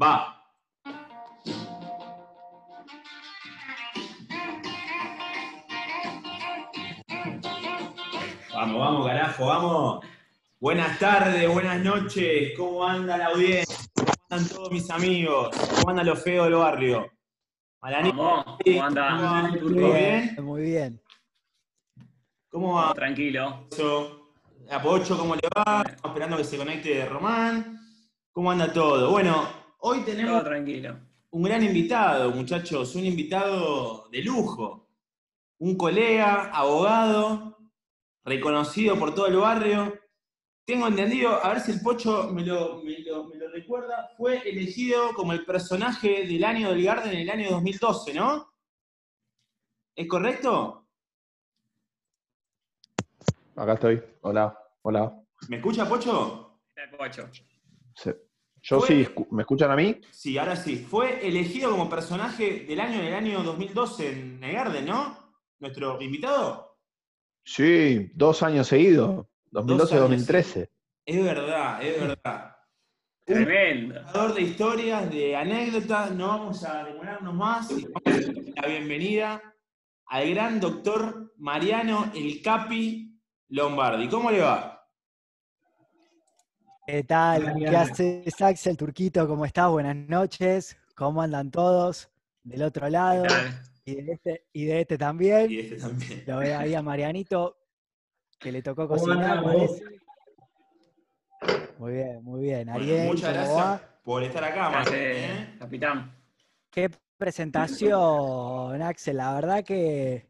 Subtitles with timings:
[0.00, 0.36] Va.
[8.52, 10.04] Vamos, vamos, carajo, vamos.
[10.58, 12.52] Buenas tardes, buenas noches.
[12.56, 13.76] ¿Cómo anda la audiencia?
[13.94, 15.56] ¿Cómo andan todos mis amigos?
[15.76, 17.10] ¿Cómo andan los feos del barrio?
[17.80, 19.50] Malanito, Vamos, ¿cómo anda?
[19.58, 20.36] ¿Todo Bien?
[20.42, 21.02] Muy bien.
[22.50, 23.66] ¿Cómo va Tranquilo.
[23.72, 24.32] eso?
[24.70, 25.82] A Pocho, ¿cómo le va?
[25.86, 27.78] Estamos esperando que se conecte Román.
[28.32, 29.10] ¿Cómo anda todo?
[29.10, 30.98] Bueno, hoy Todo tenemos tranquilo.
[31.30, 34.88] un gran invitado, muchachos, un invitado de lujo.
[35.58, 37.58] Un colega, abogado,
[38.24, 39.94] reconocido por todo el barrio.
[40.64, 44.48] Tengo entendido, a ver si el Pocho me lo, me lo- me lo recuerda, fue
[44.48, 48.52] elegido como el personaje del año del Garden en el año 2012, ¿no?
[49.96, 50.86] ¿Es correcto?
[53.56, 54.02] Acá estoy.
[54.22, 55.22] Hola, hola.
[55.48, 56.60] ¿Me escucha, Pocho?
[56.74, 57.28] Está Pocho.
[57.94, 58.29] Se-
[58.62, 60.00] Yo Fue- sí, ¿me escuchan a mí?
[60.10, 60.76] Sí, ahora sí.
[60.76, 65.16] Fue elegido como personaje del año en el año 2012 en el Garden, ¿no?
[65.58, 66.78] Nuestro invitado.
[67.44, 69.10] Sí, dos años seguidos.
[69.10, 70.68] años 2012-2013.
[71.06, 72.56] Es verdad, es verdad.
[73.24, 73.94] Tremendo.
[74.02, 78.68] Contador de historias, de anécdotas, no vamos a demorarnos más y vamos a darle la
[78.68, 79.54] bienvenida
[80.06, 84.08] al gran doctor Mariano El Capi Lombardi.
[84.08, 84.79] ¿Cómo le va?
[86.90, 87.54] ¿Qué tal?
[87.56, 89.28] ¿Qué haces, Axel Turquito?
[89.28, 89.70] ¿Cómo estás?
[89.70, 90.76] Buenas noches.
[90.96, 92.10] ¿Cómo andan todos?
[92.42, 93.62] Del otro lado ¿Qué tal?
[93.84, 95.48] y de este, y de este también.
[95.52, 96.24] Y este también.
[96.26, 97.56] Lo veo ahí a Marianito,
[98.40, 99.40] que le tocó ¿Cómo cocinar.
[101.78, 102.64] Muy bien, muy bien.
[102.66, 104.00] Bueno, Ariel, muchas ¿cómo gracias va?
[104.02, 104.70] por estar acá.
[104.70, 105.54] Gracias, ¿eh?
[105.60, 106.12] capitán.
[106.72, 109.16] Qué presentación, Axel.
[109.16, 110.26] La verdad que,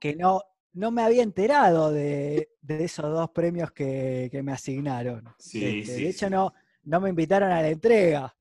[0.00, 0.42] que no,
[0.72, 5.24] no me había enterado de, de esos dos premios que, que me asignaron.
[5.38, 6.32] Sí, Este, sí, de hecho, sí.
[6.32, 6.52] no,
[6.84, 8.34] no me invitaron a la entrega.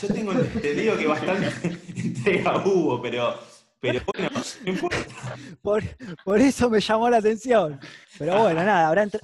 [0.00, 1.48] Yo tengo entendido que bastante
[1.96, 3.34] entrega hubo, pero,
[3.80, 4.30] pero bueno,
[4.64, 5.36] no importa.
[5.62, 5.82] Por,
[6.24, 7.80] por eso me llamó la atención.
[8.18, 9.20] Pero bueno, nada, habrá, entre-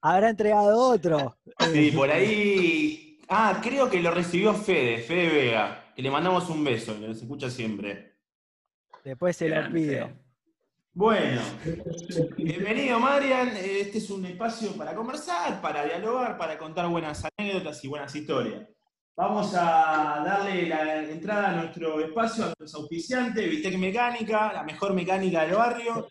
[0.00, 1.36] habrá entregado otro.
[1.72, 3.18] Sí, por ahí.
[3.28, 7.16] Ah, creo que lo recibió Fede, Fede Vega, que le mandamos un beso, que nos
[7.16, 8.12] escucha siempre.
[9.04, 10.10] Después se lo pido.
[10.94, 11.40] Bueno,
[12.36, 13.48] bienvenido Marian.
[13.56, 18.68] Este es un espacio para conversar, para dialogar, para contar buenas anécdotas y buenas historias.
[19.16, 24.92] Vamos a darle la entrada a nuestro espacio, a nuestros auspiciantes, Vitec Mecánica, la mejor
[24.92, 26.08] mecánica del barrio,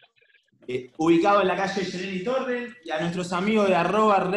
[0.68, 4.31] eh, ubicado en la calle General Torres, y a nuestros amigos de arroba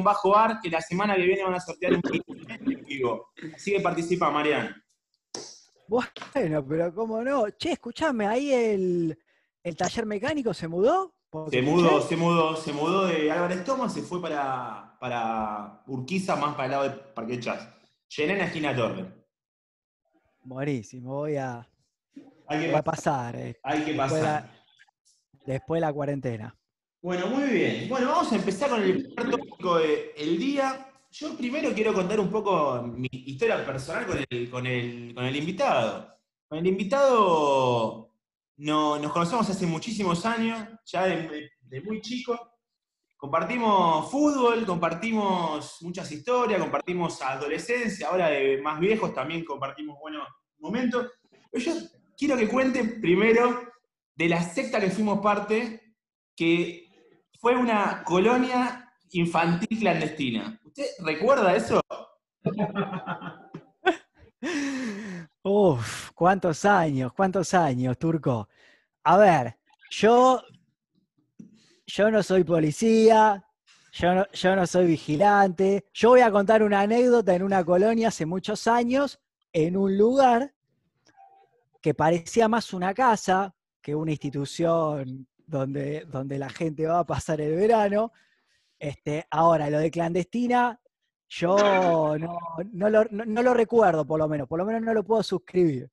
[0.00, 2.02] bajo ar que la semana que viene van a sortear un
[2.86, 3.32] vivo.
[3.52, 4.80] Así que participa, Marian.
[5.88, 7.50] Bueno, pero cómo no.
[7.50, 9.18] Che, escuchame, ahí el,
[9.66, 11.12] el taller mecánico se mudó.
[11.50, 16.54] Se mudó, se mudó, se mudó de Álvarez Thomas, se fue para, para Urquiza, más
[16.54, 17.68] para el lado de Parque Chas.
[18.16, 19.12] Llené en la esquina Torre.
[20.44, 21.68] Buenísimo, voy a,
[22.46, 23.34] Hay que, voy a pasar.
[23.34, 24.22] eh, Hay que después, pasar.
[24.44, 24.64] la,
[25.44, 26.56] después de la cuarentena.
[27.02, 27.88] Bueno, muy bien.
[27.88, 30.92] Bueno, vamos a empezar con el primer tópico del día.
[31.10, 35.34] Yo primero quiero contar un poco mi historia personal con el, con el, con el
[35.36, 36.16] invitado.
[36.48, 38.05] Con el invitado
[38.56, 41.50] no- nos conocemos hace muchísimos años, ya de,
[41.84, 42.38] muy chico.
[43.16, 50.28] Compartimos fútbol, compartimos muchas historias, compartimos adolescencia, ahora de más viejos también compartimos buenos
[50.58, 51.10] momentos.
[51.52, 51.72] Yo
[52.16, 53.62] quiero que cuenten primero
[54.14, 55.94] de la secta que fuimos parte,
[56.36, 56.86] que
[57.40, 60.60] fue una colonia infantil clandestina.
[60.64, 61.80] ¿Usted recuerda eso?
[65.48, 68.48] Uf, cuántos años, cuántos años, Turco.
[69.04, 69.56] A ver,
[69.90, 70.42] yo,
[71.86, 73.46] yo no soy policía,
[73.92, 75.84] yo no, yo no soy vigilante.
[75.94, 79.20] Yo voy a contar una anécdota en una colonia hace muchos años,
[79.52, 80.52] en un lugar
[81.80, 87.40] que parecía más una casa que una institución donde, donde la gente va a pasar
[87.40, 88.12] el verano.
[88.80, 90.80] Este, ahora, lo de clandestina,
[91.28, 92.38] yo no,
[92.72, 95.22] no lo, no- no lo recuerdo, por lo menos, por lo menos no lo puedo
[95.22, 95.90] suscribir.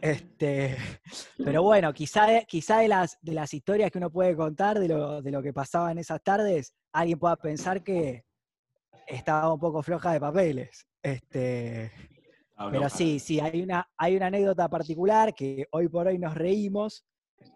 [0.00, 0.76] Este,
[1.44, 4.88] pero bueno, quizá, de- quizá de, las, de las historias que uno puede contar de
[4.88, 8.24] lo, de lo que pasaba en esas tardes, alguien pueda pensar que
[9.06, 10.86] estaba un poco floja de papeles.
[11.02, 11.92] Este,
[12.56, 16.34] Ah, pero sí, sí, hay una, hay una anécdota particular que hoy por hoy nos
[16.34, 17.04] reímos,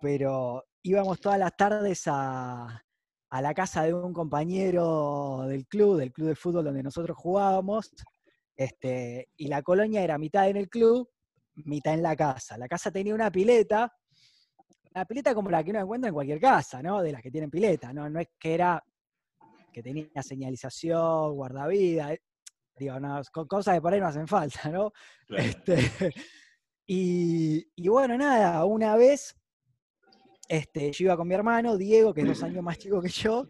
[0.01, 2.83] pero íbamos todas las tardes a,
[3.31, 7.91] a la casa de un compañero del club, del club de fútbol donde nosotros jugábamos,
[8.57, 11.09] este, y la colonia era mitad en el club,
[11.57, 12.57] mitad en la casa.
[12.59, 13.93] La casa tenía una pileta,
[14.95, 17.03] una pileta como la que uno encuentra en cualquier casa, ¿no?
[17.03, 18.09] De las que tienen pileta, ¿no?
[18.09, 18.83] No es que era
[19.73, 22.19] que tenía señalización, guardavidas,
[22.79, 24.93] Digo, no, co- cosas que por ahí no hacen falta, ¿no?
[25.27, 25.43] Claro.
[25.49, 25.75] Este,
[26.87, 29.37] y, y bueno, nada, una vez
[30.49, 33.49] este, yo iba con mi hermano, Diego, que es dos años más chico que yo,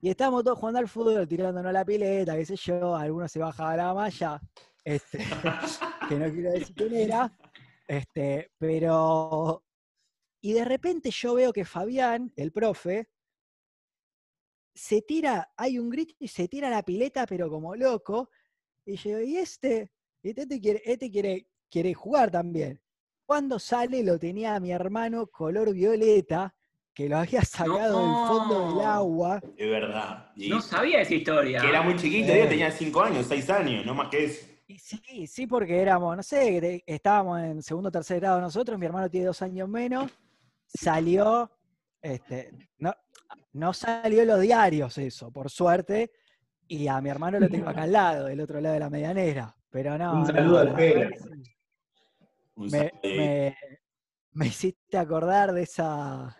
[0.00, 3.76] y estábamos todos jugando al fútbol, tirándonos la pileta, qué sé yo, algunos se bajaba
[3.76, 4.40] la malla,
[4.84, 5.18] este,
[6.08, 7.38] que no quiero decir quién era,
[7.86, 9.64] este, pero...
[10.44, 13.08] Y de repente yo veo que Fabián, el profe,
[14.74, 18.28] se tira, hay un grito y se tira la pileta, pero como loco,
[18.84, 19.92] y yo, ¿y este?
[20.22, 22.80] Este quiere, este quiere, quiere jugar también.
[23.24, 26.54] Cuando sale lo tenía mi hermano color violeta,
[26.94, 28.86] que lo había sacado del fondo del No.
[28.86, 29.40] agua.
[29.56, 30.30] Es verdad.
[30.36, 31.60] Y No sabía esa historia.
[31.60, 34.46] que era muy chiquito, tenía 5 años, 6 años, no más que eso.
[34.66, 38.78] Y sí, sí, porque éramos, no sé, de- estábamos en segundo o tercer grado nosotros,
[38.78, 40.10] mi hermano tiene dos años menos,
[40.66, 41.50] salió,
[42.00, 42.94] este, no,
[43.52, 46.10] no salió en los diarios eso, por suerte,
[46.68, 49.54] y a mi hermano lo tengo acá al lado, del otro lado de la medianera.
[49.68, 50.12] Pero no.
[50.12, 51.00] Un no, saludo al la Pela.
[51.00, 51.54] verdad que sí.
[52.56, 52.92] Un me, saludo.
[53.04, 53.56] me-
[54.32, 56.36] me hiciste acordar de esa,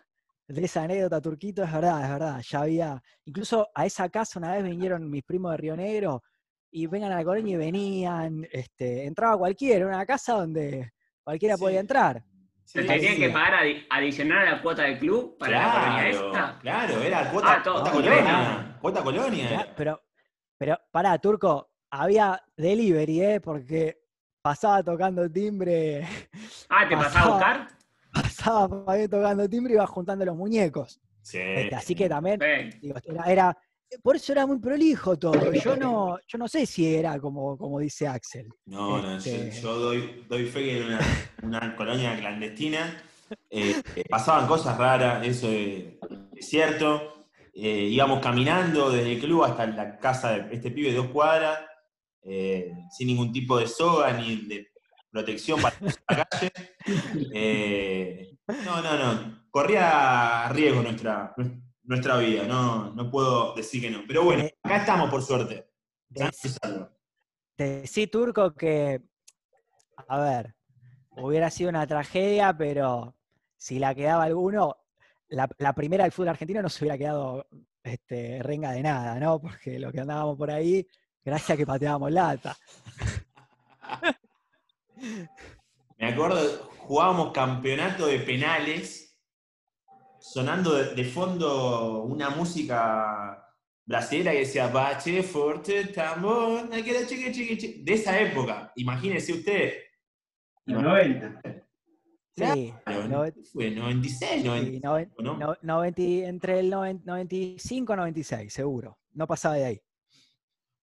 [0.47, 2.41] de esa anécdota, Turquito, es verdad, es verdad.
[2.47, 6.23] Ya había, incluso a esa casa una vez vinieron mis primos de Río Negro
[6.71, 10.91] y vengan a la colonia y venían, este, entraba cualquiera, era una casa donde
[11.23, 11.61] cualquiera Sí.
[11.63, 12.23] podía entrar.
[12.65, 13.19] Sí, ¿Te tenían sí.
[13.19, 16.59] que pagar adi- adicional a la cuota del club para la colonia Claro, esta?
[16.59, 18.77] claro, era cuota, Ah, todo- cuota todo colonia.
[18.81, 19.49] Cuota colonia.
[19.51, 19.75] Era.
[19.75, 20.01] pero,
[20.57, 23.39] pero, pará, Turco, había delivery, ¿eh?
[23.41, 24.02] Porque
[24.47, 26.05] pasaba tocando timbre,
[26.69, 27.67] Ah, ¿te pasaba a buscar?
[28.11, 28.67] pasaba
[29.09, 30.99] tocando timbre y iba juntando los muñecos.
[31.21, 31.37] Sí.
[31.39, 32.39] Este, así que también.
[32.81, 33.57] Digo, era, era-
[34.03, 35.51] por eso era muy prolijo todo.
[35.53, 38.49] Yo no, yo no sé si era como, como dice Axel.
[38.65, 40.99] No, no, yo, Este- yo doy, doy fe que era una,
[41.43, 43.01] una colonia clandestina.
[43.49, 45.85] eh, eh, pasaban cosas raras, eso es,
[46.35, 47.27] es cierto.
[47.55, 51.59] Eh, íbamos caminando desde el club hasta la casa de este pibe de dos cuadras,
[52.23, 54.67] eh, sin ningún tipo de soga ni de
[55.11, 55.75] protección para
[56.17, 56.51] la calle.
[57.33, 59.43] Eh, no, no, no.
[59.49, 61.35] Corría riesgo nuestra,
[61.83, 64.03] nuestra vida, no, no puedo decir que no.
[64.07, 65.67] Pero bueno, Eh, acá estamos por suerte.
[66.15, 66.89] Sanos y Dec- salvos.
[67.57, 69.01] Decí, Turco, que,
[70.07, 70.55] a ver,
[71.11, 73.15] hubiera sido una tragedia, pero
[73.57, 74.75] si la quedaba alguno,
[75.27, 77.47] la, la primera del fútbol argentino no se hubiera quedado
[77.83, 79.39] este, renga de nada, ¿no?
[79.39, 80.85] Porque lo que andábamos por ahí,
[81.25, 82.55] gracias que pateábamos lata.
[85.97, 89.17] Me acuerdo, jugábamos campeonato de penales,
[90.19, 93.39] sonando de, de fondo una música
[93.85, 98.71] brasileña que decía Bache, Forte, Tambor, ay, que la chique, chique, chique", de esa época.
[98.75, 99.73] Imagínese usted.
[100.65, 101.41] Los 90.
[102.35, 105.37] Sí, Claro, no- fue 96, 90, sí, noven- ¿no?
[105.37, 108.97] no- 90 entre el noven- 95 y 96, seguro.
[109.11, 109.81] No pasaba de ahí.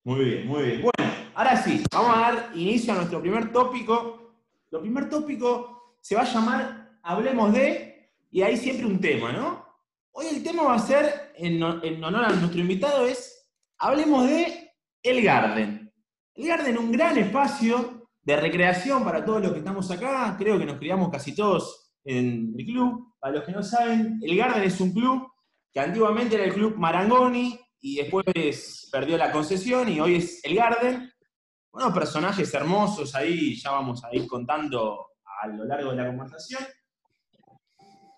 [0.03, 0.83] Muy bien, muy bien.
[0.83, 4.35] Bueno, ahora sí, vamos a dar inicio a nuestro primer tópico.
[4.71, 9.67] Lo primer tópico se va a llamar Hablemos de, y hay siempre un tema, ¿no?
[10.13, 13.47] Hoy el tema va a ser, en, en honor a nuestro invitado, es
[13.79, 15.93] Hablemos de El Garden.
[16.35, 20.35] El Garden, un gran espacio de recreación para todos los que estamos acá.
[20.39, 23.15] Creo que nos criamos casi todos en el club.
[23.19, 25.31] Para los que no saben, El Garden es un club
[25.71, 30.55] que antiguamente era el club Marangoni y después perdió la concesión y hoy es el
[30.55, 31.13] Garden.
[31.73, 35.07] Unos personajes hermosos ahí, ya vamos a ir contando
[35.41, 36.63] a lo largo de la conversación.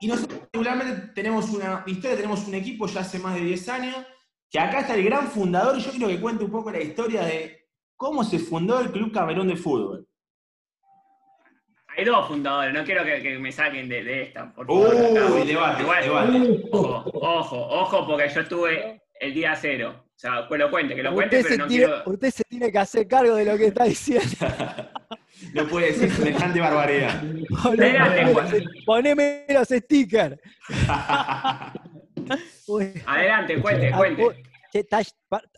[0.00, 3.96] Y nosotros particularmente tenemos una historia, tenemos un equipo ya hace más de 10 años,
[4.50, 7.22] que acá está el gran fundador y yo quiero que cuente un poco la historia
[7.22, 10.08] de cómo se fundó el Club Camerún de Fútbol.
[11.96, 14.94] Hay dos fundadores, no quiero que, que me saquen de, de esta, por favor.
[14.94, 16.68] Uy, debate, Igual, debate.
[16.72, 20.04] Ojo, ojo, ojo, porque yo estuve el día cero.
[20.08, 22.02] O sea, que lo cuente, que lo cuente, Usted, pero se no tiene, quiero.
[22.06, 24.28] usted se tiene que hacer cargo de lo que está diciendo.
[25.54, 27.20] No puede decir semejante barbaridad.
[27.64, 30.38] Adelante, Poneme, poneme los stickers.
[33.06, 34.24] Adelante, cuente, ah, cuente.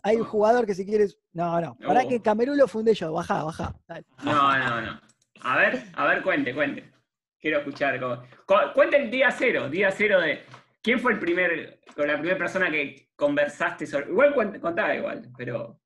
[0.01, 1.19] hay un jugador que si quieres.
[1.33, 1.75] No, no.
[1.77, 2.09] Para No.
[2.09, 3.13] que Camerún lo fundé yo.
[3.13, 3.75] Bajá, bajá.
[3.87, 4.05] Dale.
[4.23, 4.99] No, no, no.
[5.41, 6.91] A ver, a ver, cuente, cuente.
[7.39, 7.99] Quiero escuchar.
[7.99, 10.41] cómo- cu- Cuente el día cero, día cero de.
[10.85, 14.11] ¿Quién fue el primer, con la primera persona que conversaste sobre.
[14.11, 15.79] Igual contá igual, pero.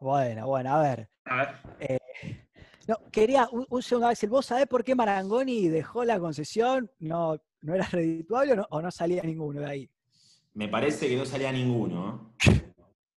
[0.00, 1.08] Bueno, bueno, a ver.
[1.26, 2.00] A ver.
[2.88, 4.28] No, quería un, un segundo, Axel.
[4.28, 6.90] ¿Vos sabés por qué Marangoni dejó la concesión?
[6.98, 9.90] ¿No, no era redituable o no, o no salía ninguno de ahí?
[10.54, 12.34] Me parece que no salía ninguno.
[12.48, 12.50] ¿eh?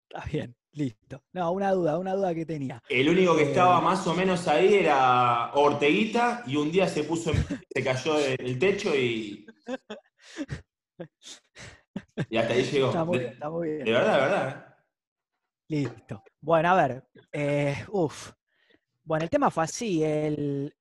[0.10, 1.24] Está bien, listo.
[1.32, 2.84] No, una duda, una duda que tenía.
[2.88, 7.32] El único que estaba más o menos ahí era Orteguita y un día se puso
[7.32, 9.48] en se cayó del techo y.
[12.30, 12.88] Y hasta ahí llegó.
[12.88, 14.76] Está muy De, bien, está muy de verdad, de verdad.
[15.70, 16.24] Listo.
[16.42, 17.04] Bueno, a ver.
[17.32, 18.32] eh, uf.
[19.04, 20.04] Bueno, el tema fue así.
[20.04, 20.74] El,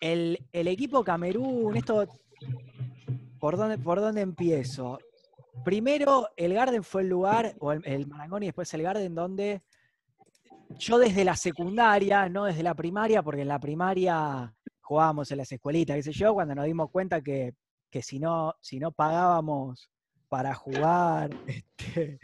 [0.00, 2.06] el, el equipo Camerún, esto.
[3.38, 4.98] ¿por dónde, ¿Por dónde empiezo?
[5.64, 9.62] Primero, el Garden fue el lugar, o el, el Marangoni y después el Garden, donde
[10.78, 15.52] yo desde la secundaria, no desde la primaria, porque en la primaria jugábamos en las
[15.52, 17.54] escuelitas, qué sé yo, cuando nos dimos cuenta que,
[17.92, 19.90] que si, no, si no pagábamos
[20.28, 22.18] para jugar, este,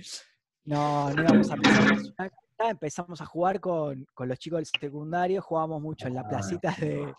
[0.65, 5.81] no, no íbamos a empezar empezamos a jugar con, con los chicos del secundario, jugábamos
[5.81, 7.15] mucho en la placita de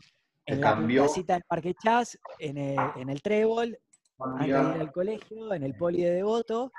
[0.46, 3.77] en la placita del Parque Chas, en el, en el Trébol,
[4.20, 6.74] antes de ir al colegio, en el poli de Devoto,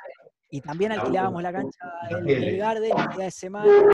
[0.51, 1.79] y también alquilábamos la cancha
[2.11, 3.91] del, del Garden el día de semana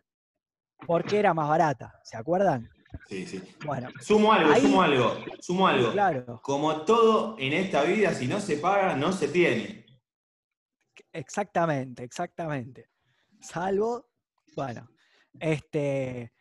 [0.87, 2.69] porque era más barata, ¿se acuerdan?
[3.07, 3.43] Sí, sí.
[3.65, 5.93] Bueno, Sumo algo, Ahí- sumo algo, sumo algo.
[5.93, 9.87] claro, Como todo en esta vida, si no se paga, no se tiene.
[11.13, 12.89] exactamente, exactamente.
[13.41, 14.09] Salvo,
[14.55, 14.89] bueno,
[15.39, 16.33] este,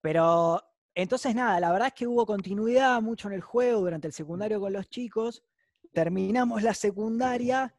[0.00, 0.60] pero
[0.94, 4.60] entonces nada, la verdad es que hubo continuidad mucho en el juego durante el secundario
[4.60, 5.42] con los chicos.
[5.92, 7.74] Terminamos la secundaria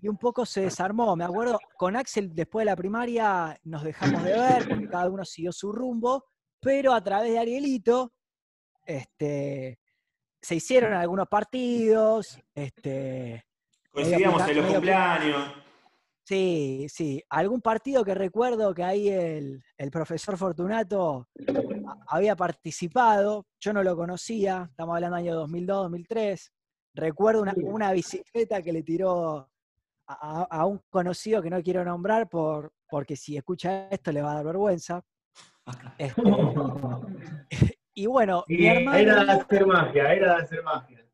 [0.00, 1.16] y un poco se desarmó.
[1.16, 5.24] Me acuerdo, con Axel después de la primaria nos dejamos de ver porque cada uno
[5.24, 6.24] siguió su rumbo,
[6.64, 8.12] pero a través de Arielito,
[8.86, 9.78] este,
[10.40, 13.44] se hicieron algunos partidos, este,
[13.90, 15.52] Coincidíamos en los cumpleaños.
[16.26, 17.22] Sí, sí.
[17.28, 21.28] Algún partido que recuerdo que ahí el, el profesor Fortunato
[22.08, 26.52] había participado, yo no lo conocía, estamos hablando del año 2002, 2003.
[26.94, 29.36] Recuerdo una, una bicicleta que le tiró
[30.06, 34.22] a, a- a un conocido que no quiero nombrar por, porque si escucha esto le
[34.22, 35.04] va a dar vergüenza.
[35.98, 36.22] Este,
[37.94, 38.98] y bueno, mi Y hermano...
[38.98, 41.04] era de hacer magia, era de hacer magia.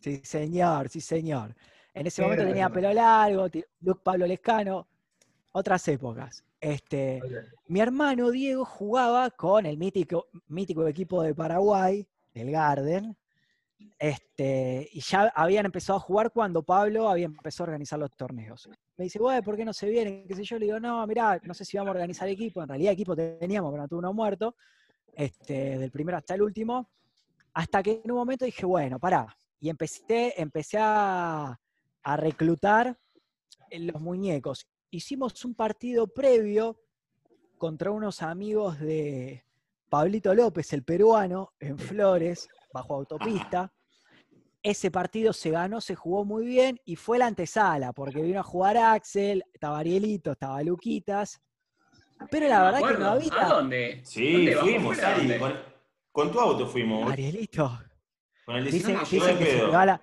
[0.00, 1.54] Sí, señor, sí, señor.
[1.92, 3.48] En ese momento tenía pelo largo,
[3.80, 4.86] look Pablo Lescano,
[5.52, 6.44] otras épocas.
[6.60, 7.20] Este,
[7.66, 13.16] mi hermano Diego jugaba con el mítico, mítico equipo de Paraguay, el Garden,
[13.98, 18.68] este, y ya habían empezado a jugar cuando Pablo había empezado a organizar los torneos.
[18.96, 20.26] Me dice, güey, ¿por qué no se vienen?
[20.26, 20.58] ¿Qué sé yo?
[20.58, 22.62] Le digo, no, mirá, no sé si vamos a organizar equipo.
[22.62, 24.56] En realidad equipo teníamos, pero no tuvo uno muerto,
[25.14, 26.90] este, del primero hasta el último.
[27.54, 29.36] Hasta que en un momento dije, bueno, pará.
[29.60, 31.58] Y empecé, empecé a,
[32.02, 32.96] a reclutar
[33.70, 34.66] en los muñecos.
[34.90, 36.80] Hicimos un partido previo
[37.58, 39.44] contra unos amigos de
[39.88, 43.72] Pablito López, el peruano, en Flores, bajo autopista.
[44.62, 48.42] Ese partido se ganó, se jugó muy bien y fue la antesala, porque vino a
[48.42, 51.40] jugar Axel, estaba Arielito, estaba Luquitas.
[52.30, 53.46] Pero la No verdad que no había.
[53.46, 54.00] ¿A dónde?
[54.04, 54.54] Sí, ¿Dónde?
[54.56, 54.98] ¿Bajo fuimos?
[54.98, 55.38] Ari.
[55.38, 55.52] Con,
[56.10, 57.12] con tu auto fuimos.
[57.12, 57.78] Arielito.
[58.44, 60.02] Con el Dicen, 19 llegó dicen de que se te, va la,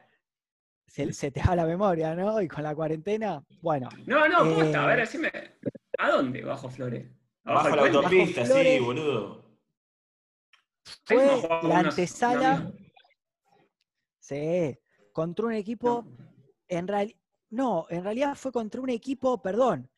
[0.87, 2.41] se, se te va la memoria, ¿no?
[2.41, 4.83] Y con la cuarentena, bueno, No, no, ¿cómo está?
[4.83, 5.31] A ver, Eh, decime.
[5.97, 7.05] ¿A dónde bajo Flores?
[7.43, 9.44] Bajo la autopista, Bajo sí, boludo.
[11.05, 12.71] Fue la antesala,
[14.19, 14.77] sí,
[15.11, 16.05] contra un equipo,
[16.67, 17.17] en realidad,
[17.49, 19.89] no, en realidad fue contra un equipo, perdón,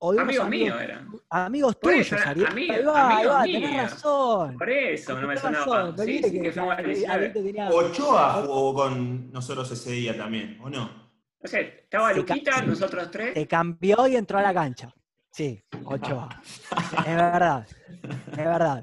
[0.00, 1.08] o de unos Amigos amigos, míos eran.
[1.30, 2.46] amigos Por tuyos, eso, era Ariel.
[2.48, 4.58] ami- ahí va, ahí amigos va, tenés razón.
[4.58, 5.96] Por eso no me sonaba.
[5.98, 7.12] Sí, sí, que que fuimos al 19.
[7.14, 11.10] Arielito tenía- Ochoa jugó con nosotros ese día también, ¿o no?
[11.42, 13.34] No sé, estaba Se ca- Luquita, nosotros tres.
[13.34, 14.92] te cambió y entró a la cancha.
[15.32, 16.28] Sí, Ochoa.
[17.06, 17.66] es verdad,
[18.32, 18.82] es verdad.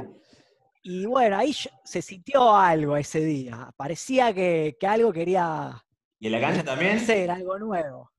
[0.89, 1.51] Y bueno, ahí
[1.83, 3.73] se sintió algo ese día.
[3.75, 5.85] Parecía que, que algo quería
[6.17, 6.95] ¿Y en la cancha también?
[6.95, 8.09] hacer, algo nuevo.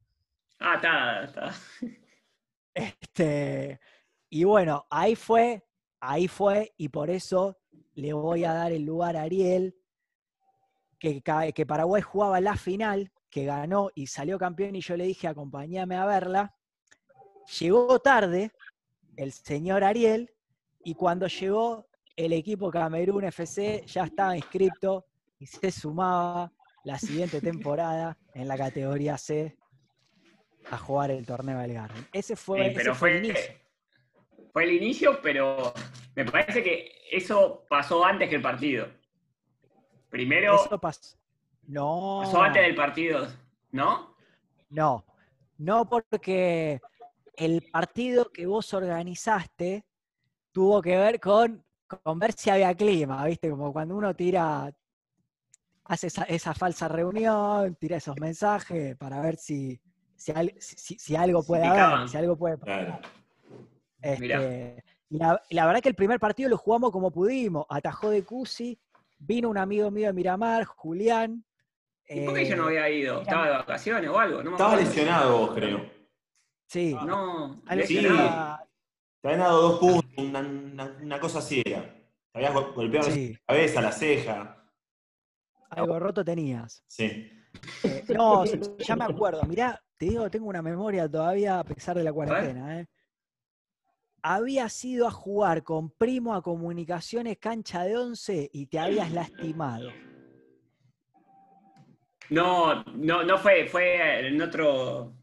[0.59, 1.55] Ah, está, está.
[2.75, 3.81] Este,
[4.29, 5.67] y bueno, ahí fue,
[5.99, 7.57] ahí fue, y por eso
[7.95, 9.75] le voy a dar el lugar a Ariel,
[10.99, 11.23] que,
[11.55, 15.97] que Paraguay jugaba la final, que ganó y salió campeón, y yo le dije, acompáñame
[15.97, 16.55] a verla.
[17.59, 18.53] Llegó tarde
[19.17, 20.31] el señor Ariel,
[20.85, 21.88] y cuando llegó,
[22.19, 25.07] el equipo Camerún FC ya estaba inscripto
[25.39, 29.57] y se sumaba la siguiente temporada en la categoría C
[30.69, 32.09] a jugar el torneo del Garden.
[32.13, 33.55] Ese fue, ese pero fue fue, el inicio.
[34.53, 35.73] fue el inicio, pero
[36.17, 38.89] me parece que eso pasó antes que el partido.
[40.11, 41.17] Primero Eso pasó.
[41.69, 43.29] No, pasó antes del partido,
[43.71, 44.17] ¿no?
[44.71, 45.05] no,
[45.59, 46.81] no porque
[47.37, 49.85] el partido que vos organizaste
[50.51, 53.51] tuvo que ver con, con ver si había clima, ¿viste?
[53.51, 54.71] Como cuando uno tira,
[55.85, 59.81] hace esa, esa falsa reunión, tira esos mensajes para ver si,
[60.15, 63.01] si, al- si- si algo puede haber, si algo puede Claro.
[64.01, 67.65] Este, y la, verdad que el primer partido lo jugamos como pudimos.
[67.69, 68.79] Atajó de Cusi,
[69.19, 71.45] vino un amigo mío de Miramar, Julián.
[72.07, 73.23] ¿Y por qué yo no eh, había ido?
[73.23, 74.43] ¿Estaba de vacaciones o algo?
[74.43, 75.91] No me Estaba lesionado vos, creo.
[76.67, 76.97] Sí.
[77.05, 77.99] No, Sí.
[77.99, 78.68] era-
[79.21, 81.83] Te habían dado dos puntos, una, una- una cosa así era.
[82.33, 84.55] Te habías go- golpeado sí, la cabeza, la ceja.
[85.71, 86.83] algo roto tenías.
[86.87, 87.31] Sí.
[87.83, 88.45] Eh, no,
[88.79, 89.43] ya me acuerdo.
[89.45, 92.81] Mirá, te digo, tengo una memoria todavía a pesar de la cuarentena.
[92.81, 92.87] ¿eh?
[94.23, 99.91] Habías ido a jugar con Primo a Comunicaciones Cancha de Once y te habías lastimado.
[102.31, 105.15] No, no, no fue, fue en otro,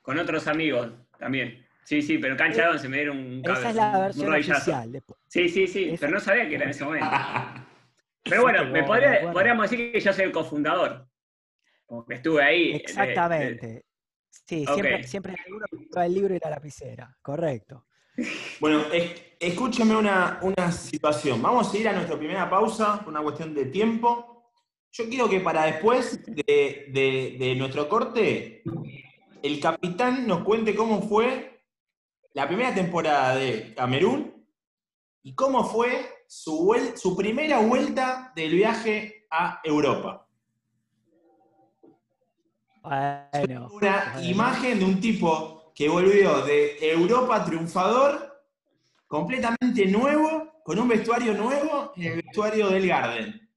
[0.00, 1.66] con otros amigos también.
[1.84, 4.92] Sí, sí, pero cancha de once me dieron un Esa es la versión oficial.
[4.92, 5.20] Después.
[5.26, 7.06] Sí, sí, sí, Esa- pero no sabía que era en ese momento.
[8.22, 11.08] Pero bueno, me podría- podríamos decir que yo soy el cofundador.
[11.86, 12.64] Como que estuve ahí.
[12.66, 13.84] de- de- Exactamente.
[14.28, 15.34] Sí, siempre, siempre
[15.96, 17.16] el libro y la lapicera.
[17.22, 17.86] Correcto.
[18.60, 21.40] Bueno, es- escúcheme una, una situación.
[21.40, 24.52] Vamos a ir a nuestra primera pausa por una cuestión de tiempo.
[24.92, 28.62] Yo quiero que para después de, de- de nuestro corte,
[29.42, 31.59] el capitán nos cuente cómo fue
[32.32, 34.46] la primera temporada de Camerún
[35.22, 40.26] y cómo fue su, primera vuelta del viaje a Europa.
[42.82, 43.68] Bueno.
[43.72, 44.22] Una bueno.
[44.22, 48.44] imagen de un tipo que volvió de Europa triunfador,
[49.06, 53.50] completamente nuevo, con un vestuario nuevo en el vestuario del Garden.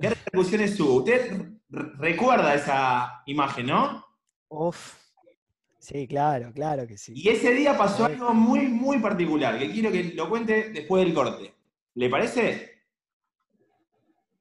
[0.00, 0.94] ¿Qué repercusiones tuvo?
[0.96, 4.04] Usted recuerda esa imagen, ¿no?
[4.48, 5.01] Uf.
[5.82, 7.12] Sí, claro, claro que sí.
[7.16, 8.12] Y ese día pasó Sí.
[8.12, 11.52] algo muy, muy particular, que quiero que lo cuente después del corte.
[11.94, 12.84] ¿Le parece?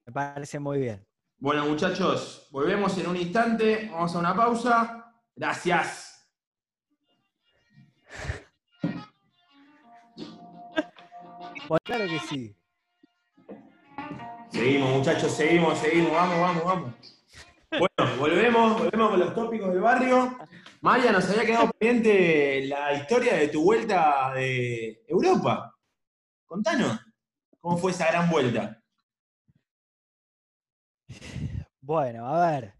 [0.06, 1.04] Me parece muy bien.
[1.40, 5.16] Bueno, muchachos, volvemos en un instante, vamos a una pausa.
[5.36, 6.30] Gracias.
[11.68, 12.56] Pues claro que sí.
[14.50, 16.94] Seguimos, muchachos, seguimos, seguimos, vamos, vamos, vamos.
[17.70, 20.38] Bueno, volvemos, volvemos con los tópicos del barrio.
[20.84, 25.78] Maya, nos había quedado pendiente la historia de tu vuelta de Europa.
[26.44, 27.00] Contanos,
[27.60, 28.82] ¿cómo fue esa gran vuelta?
[31.79, 32.74] Bueno, a ver.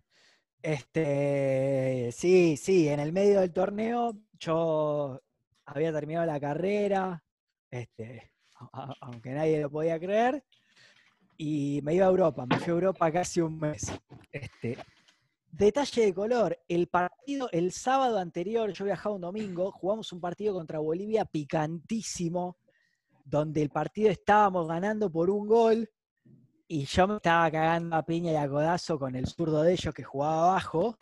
[0.64, 5.22] Este, sí, sí, en el medio del torneo yo
[5.66, 7.24] había terminado la carrera,
[7.70, 8.34] este,
[9.00, 10.44] aunque nadie lo podía creer,
[11.38, 13.92] y me iba a Europa, me fui a Europa casi un mes.
[14.32, 14.78] Este,
[15.52, 20.54] detalle de color, el partido, el sábado anterior, yo viajaba un domingo, jugamos un partido
[20.54, 22.58] contra Bolivia picantísimo,
[23.26, 25.90] donde el partido estábamos ganando por un gol,
[26.68, 29.94] y yo me estaba cagando a piña y a codazo con el zurdo de ellos
[29.94, 30.98] que jugaba abajo.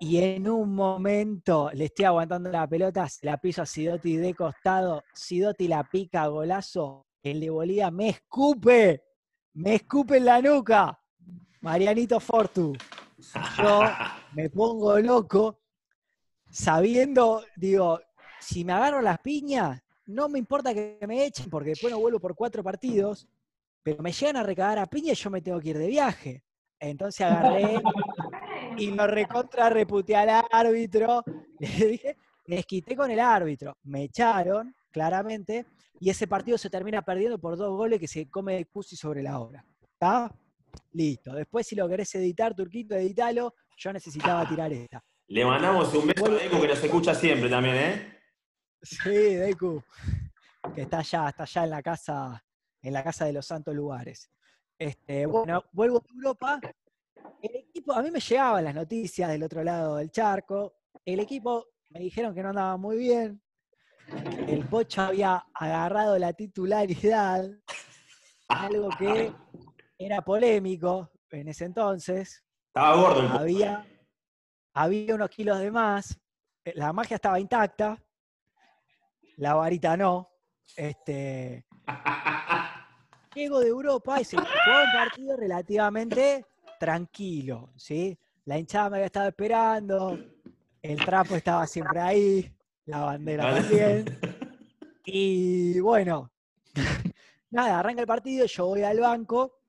[0.00, 4.34] Y en un momento le estoy aguantando la pelota, se la piso a Sidoti de
[4.34, 9.04] costado, Sidoti la pica, golazo, el de Bolivia me escupe,
[9.52, 10.98] me escupe en la nuca,
[11.60, 12.72] Marianito Fortu.
[13.56, 13.82] Yo
[14.34, 15.60] me pongo loco,
[16.50, 18.00] sabiendo, digo,
[18.40, 22.18] si me agarro las piñas, no me importa que me echen, porque después no vuelvo
[22.18, 23.28] por cuatro partidos,
[23.82, 26.44] pero me llegan a recagar a piña y yo me tengo que ir de viaje.
[26.78, 27.82] Entonces agarré
[28.76, 31.22] y lo recontra reputeé al árbitro.
[31.58, 33.76] Le dije, les quité con el árbitro.
[33.84, 35.66] Me echaron, claramente,
[36.00, 39.22] y ese partido se termina perdiendo por dos goles que se come de Cusi sobre
[39.22, 39.64] la hora.
[39.82, 40.34] ¿Está?
[40.92, 41.34] Listo.
[41.34, 43.54] Después, si lo querés editar, Turquito, editalo.
[43.76, 45.02] Yo necesitaba tirar esta.
[45.28, 48.18] Le mandamos un beso a Deco que nos escucha siempre también, ¿eh?
[48.82, 49.82] Sí, Deku.
[50.74, 52.44] Que está allá, está allá en la casa,
[52.82, 54.30] en la casa de los santos lugares.
[54.78, 56.60] Este, bueno, vuelvo a Europa.
[57.42, 60.74] El equipo, a mí me llegaban las noticias del otro lado del charco.
[61.04, 63.40] El equipo me dijeron que no andaba muy bien.
[64.48, 67.48] El Pocho había agarrado la titularidad,
[68.48, 69.32] algo que
[70.00, 72.42] era polémico en ese entonces.
[72.68, 73.86] Estaba gordo el Había,
[74.72, 76.18] había unos kilos de más.
[76.64, 78.02] eh, La magia estaba intacta.
[79.36, 80.28] La varita no.
[80.76, 81.66] Este,
[83.34, 86.46] llego de Europa y se jugó un partido relativamente
[86.78, 88.18] tranquilo, ¿sí?
[88.46, 90.18] La hinchada me había estado esperando,
[90.80, 94.04] el trapo estaba siempre ahí, la bandera también.
[95.12, 96.30] Y bueno,
[97.50, 99.59] nada, arranca el partido, yo voy al banco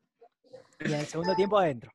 [0.85, 1.91] y en el segundo tiempo adentro.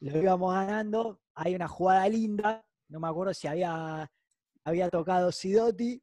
[0.00, 4.10] Lo íbamos ganando, hay una jugada linda, no me acuerdo si había,
[4.64, 6.02] había tocado Sidoti,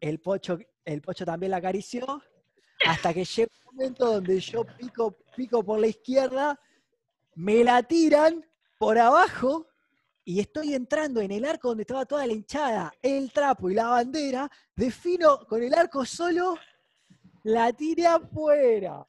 [0.00, 2.22] el pocho, el pocho también la acarició,
[2.86, 6.58] hasta que llega un momento donde yo pico, pico por la izquierda,
[7.34, 8.44] me la tiran
[8.78, 9.68] por abajo
[10.24, 13.88] y estoy entrando en el arco donde estaba toda la hinchada, el trapo y la
[13.88, 16.56] bandera, defino con el arco solo,
[17.42, 19.04] la tiré afuera,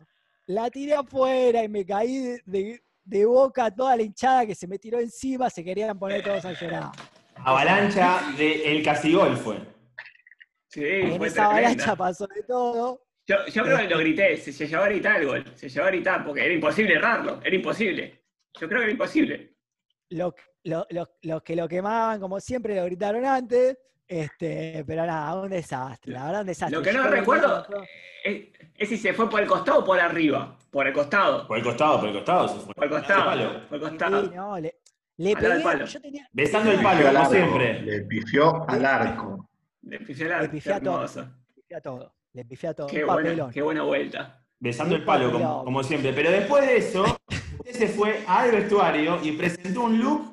[0.48, 4.68] la tiré afuera y me caí de, de- de boca toda la hinchada que se
[4.68, 6.86] me tiró encima, se querían poner todos a llorar.
[7.36, 9.58] avalancha de El Casigol fue.
[10.70, 13.02] Sí, En fue esa avalancha pasó de todo.
[13.28, 15.86] Yo, yo creo que lo grité, se, se llevó a gritar el gol, se llevó
[15.86, 18.24] a gritar, porque era imposible errarlo, era imposible.
[18.60, 19.56] Yo creo que era imposible.
[20.10, 23.78] Los, lo- lo- los que lo quemaban, como siempre, lo gritaron antes.
[24.08, 26.78] Este, pero nada, un desastre, la verdad, un desastre.
[26.78, 27.66] Lo que no Yo recuerdo
[28.24, 30.58] es, es si se fue por el costado o por arriba.
[30.70, 31.48] Por el costado.
[31.48, 32.74] Por el costado, por el costado se fue.
[32.74, 33.26] Por el costado.
[33.26, 33.68] Palo.
[33.68, 34.22] Por el Sí, costado.
[34.36, 34.76] no, le,
[35.18, 35.86] le Al palo.
[35.86, 37.82] yo tenía, Besando el palo, Al como arco, siempre.
[37.82, 39.50] Le pifió al arco.
[39.82, 41.02] Le pifié la- Le pifié a todo.
[41.02, 41.08] le
[41.56, 44.42] pifié a todo, le pifié a todo, Qué buena, qué buena vuelta.
[44.60, 46.14] Besando el palo, como, como siempre.
[46.14, 47.04] Pero después de eso,
[47.60, 50.32] usted se fue al vestuario y presentó un look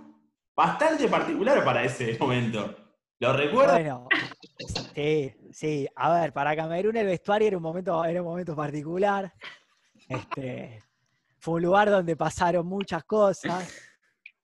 [0.54, 2.76] bastante particular para ese momento.
[3.22, 3.74] ¿Lo recuerda?
[3.74, 4.08] Bueno,
[4.96, 5.86] sí, sí.
[5.94, 9.32] A ver, para Camerún el vestuario era un momento, era un momento particular.
[10.08, 10.82] Este,
[11.38, 13.72] fue un lugar donde pasaron muchas cosas,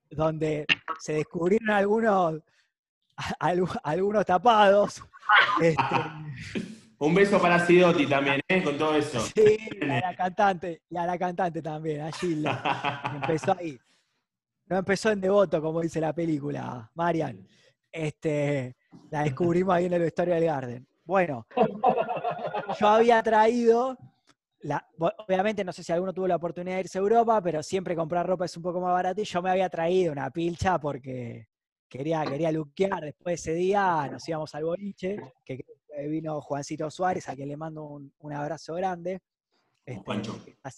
[0.08, 0.64] donde
[1.00, 2.40] se descubrieron algunos,
[3.40, 5.02] algu- algunos tapados.
[5.60, 5.84] Este,
[7.00, 8.62] Un beso para Sidoti también, ¿eh?
[8.62, 9.20] Con todo eso.
[9.20, 13.02] sí, y a la cantante, y a la cantante también, a Gilda.
[13.14, 13.76] Empezó ahí.
[14.66, 17.44] No empezó en devoto, como dice la película, Marian.
[17.92, 18.76] Este,
[19.10, 20.86] la descubrimos ahí en el vestuario del Garden.
[21.04, 21.46] Bueno,
[22.78, 23.96] yo había traído,
[24.60, 27.96] la- obviamente no sé si alguno tuvo la oportunidad de irse a Europa, pero siempre
[27.96, 31.46] comprar ropa es un poco más barato y yo me había traído una pilcha porque
[31.88, 33.00] quería, quería luquear.
[33.02, 35.64] Después de ese día nos íbamos al boliche, que
[36.08, 39.20] vino Juancito Suárez, a quien le mando un, un abrazo grande.
[39.84, 40.44] Este, Juancho.
[40.44, 40.70] que está-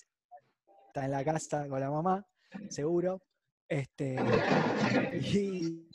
[1.04, 2.24] en la casa con la mamá,
[2.68, 3.20] seguro.
[3.68, 4.16] Este,
[5.14, 5.88] y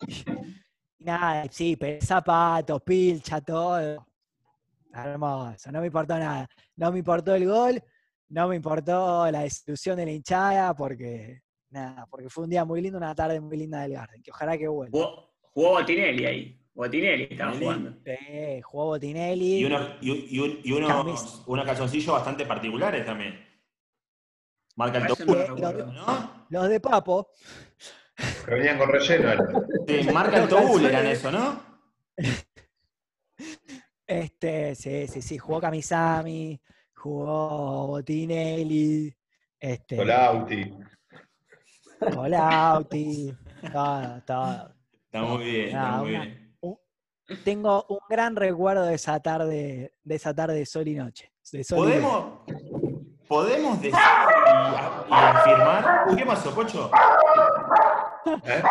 [1.05, 4.05] nada, sí, zapatos, pilcha, todo.
[4.93, 6.47] Hermoso, no me importó nada.
[6.75, 7.81] No me importó el gol,
[8.29, 12.81] no me importó la desilusión de la hinchada, porque nada, porque fue un día muy
[12.81, 14.91] lindo, una tarde muy linda del Garden, que ojalá que vuelva.
[14.97, 16.61] Jugó, jugó Botinelli ahí.
[16.73, 17.93] Botinelli estaba jugando.
[18.05, 19.59] Sí, jugó Botinelli.
[19.59, 23.39] Y, unos, y, y- y unos, unos calzoncillos bastante particulares también.
[24.77, 25.93] Marca el Eso top no Eh, lo lo- recuerdo.
[25.93, 26.45] ¿no?
[26.49, 27.29] Los de Papo,
[28.45, 29.43] Que venían con relleno.
[29.87, 31.59] Sí, marca el Tobul eran eso, ¿no?
[34.07, 36.61] este, sí, sí, sí, jugó Kamisami,
[36.95, 39.13] jugó Botinelli,
[39.59, 40.73] este, Colauti.
[42.13, 43.33] Colauti,
[43.71, 44.71] todo, todo.
[45.05, 46.45] Está muy bien, está muy una- bien.
[47.43, 51.31] Tengo un gran recuerdo de esa tarde, de esa tarde de sol y noche.
[51.51, 52.07] de sol y luna.
[52.07, 52.39] ¿Podemos,
[53.27, 56.05] podemos decir y, y afirmar.
[56.07, 56.91] Uy, ¿Qué pasó, Pocho?
[58.25, 58.63] ¿Eh?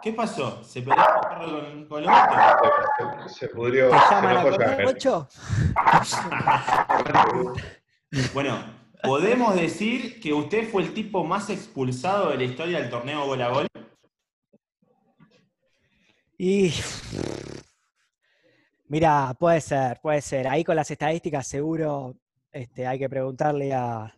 [0.00, 0.62] ¿Qué pasó?
[0.64, 2.70] ¿Se peleó el perro con, con los gatos?
[3.36, 3.90] Se, pudrió.
[3.90, 5.28] ¿Te se llaman a?
[8.34, 8.58] Bueno,
[9.02, 13.40] ¿podemos decir que usted fue el tipo más expulsado de la historia del torneo Gol
[13.40, 13.66] a Gol?
[16.36, 16.74] Y.
[18.88, 20.46] Mira, puede ser, puede ser.
[20.48, 22.14] Ahí con las estadísticas seguro
[22.50, 24.14] este, hay que preguntarle a,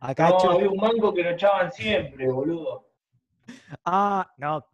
[0.00, 0.50] a No, Cacho.
[0.50, 2.91] había un manco que lo echaban siempre, boludo.
[3.84, 4.64] Ah, no,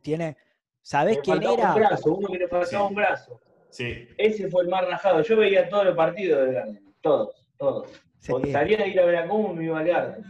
[0.00, 0.36] tiene.
[0.80, 1.74] ¿Sabés Le quién era?
[1.74, 2.76] Un brazo, uno que le faltaba Sí.
[2.88, 3.40] un brazo.
[3.70, 4.08] Sí.
[4.18, 5.22] Ese fue el más rajado.
[5.22, 6.94] Yo veía todos los partidos del Garden.
[7.00, 8.02] Todos, todos.
[8.18, 8.32] Sí.
[8.52, 10.24] Salía de ir a Veracruz me iba al Garden.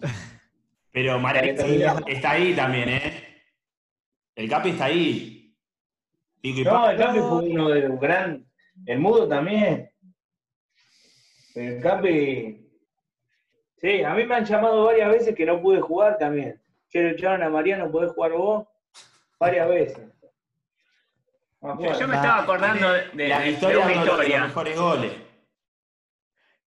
[0.92, 1.82] Pero Marianito Sí.
[2.08, 3.42] está ahí también, ¿eh?
[4.34, 5.54] El Capi está ahí.
[6.42, 8.46] Y No, el Capi fue uno de los gran.
[8.86, 9.90] El Mudo también.
[11.54, 12.66] Pero el Capi.
[13.76, 16.60] Sí, a mí me han llamado varias veces que no pude jugar también.
[16.90, 18.66] Che, le echaron a Mariano, ¿podés jugar vos?
[19.38, 20.06] Varias veces.
[21.62, 21.74] Yo,
[22.08, 24.40] me estaba acordando de, de- la historia de uno de los historia.
[24.44, 25.12] mejores goles.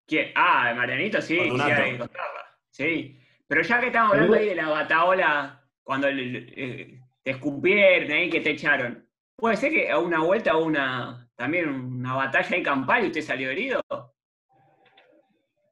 [0.05, 0.31] ¿Quién?
[0.35, 1.81] Ah, de Marianito, sí, sí, Fortunato.
[1.81, 2.57] hay que contarla.
[2.69, 3.19] Sí.
[3.47, 8.51] Pero ya que estamos hablando ahí de la bataola, cuando te escupieron ahí, que te
[8.51, 9.07] echaron.
[9.35, 13.21] ¿Puede ser que a una vuelta o una también una batalla ahí campal y usted
[13.21, 13.81] salió herido?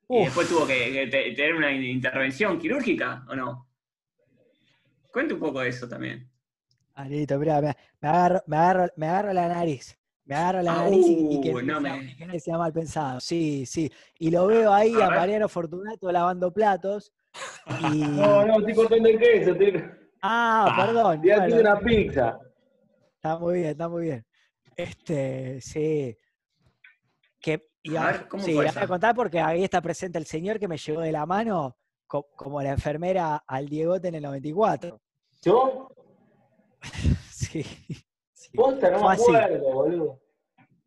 [0.09, 3.67] Y después tuvo que, que te- tener una in- intervención quirúrgica, ¿o no?
[5.11, 6.29] Cuente un poco de eso también.
[6.95, 9.97] Arito, mirá, me, me agarro, me, agarro, me agarro la nariz.
[10.25, 12.71] Me agarro la Ah, nariz y, y que, uh, no sea, me- que sea mal
[12.71, 13.19] pensado.
[13.19, 13.91] Sí, sí.
[14.19, 15.09] Y lo veo ahí A.
[15.09, 17.11] Mariano Fortunato lavando platos.
[17.93, 17.97] Y...
[18.07, 19.51] No, no, estoy cortando el queso.
[19.51, 19.83] Estoy...
[20.21, 21.21] Ah, Ah, perdón.
[21.23, 22.37] Ya bueno, tiene una pizza.
[23.15, 24.25] Está muy bien, está muy bien.
[24.75, 26.15] Este, sí.
[27.39, 30.25] Que, y A a- ver, ¿cómo sí, voy a contar porque ahí está presente el
[30.25, 31.75] señor que me llevó de la mano
[32.11, 34.99] co- como la enfermera al Diegote en el 94.
[35.41, 35.87] ¿Yo?
[37.31, 37.63] Sí.
[38.33, 38.49] sí.
[38.55, 40.19] Posta, no me acuerdo, boludo.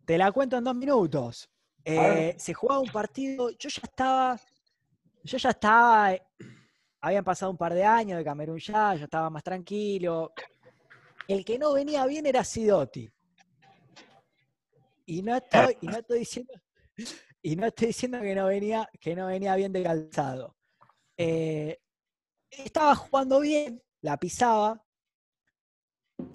[0.05, 1.51] Te la cuento en dos minutos.
[1.85, 4.41] Eh, se jugaba un partido, yo ya estaba,
[5.25, 6.23] yo ya estaba, eh,
[7.01, 10.33] habían pasado un par de años de Camerún ya, yo estaba más tranquilo.
[11.27, 13.11] El que no venía bien era Sidotti.
[15.07, 16.53] Y no estoy, y no estoy diciendo,
[17.43, 20.55] y no estoy diciendo que no venía, que no venía bien de calzado.
[21.16, 21.79] Eh,
[22.50, 24.85] estaba jugando bien, la pisaba,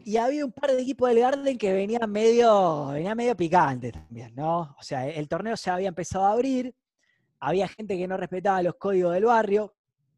[0.04, 4.34] y había un par de equipos del Garden que venían medio, venían medio picantes también,
[4.36, 4.76] ¿no?
[4.78, 6.76] O sea, el torneo se había empezado a abrir,
[7.40, 9.76] había gente que no respetaba los códigos del barrio,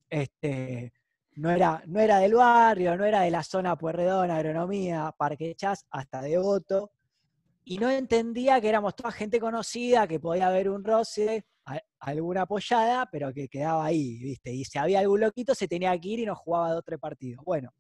[0.09, 0.93] este,
[1.35, 5.85] no, era, no era del barrio, no era de la zona Puerredón, Agronomía, Parque Chas,
[5.91, 6.91] hasta Devoto,
[7.63, 12.43] y no entendía que éramos toda gente conocida, que podía haber un roce, a- alguna
[12.43, 14.51] apoyada, pero que quedaba ahí, ¿viste?
[14.53, 16.99] Y si había algún loquito, se tenía que ir y nos jugaba dos o tres
[16.99, 17.43] partidos.
[17.45, 17.71] Bueno,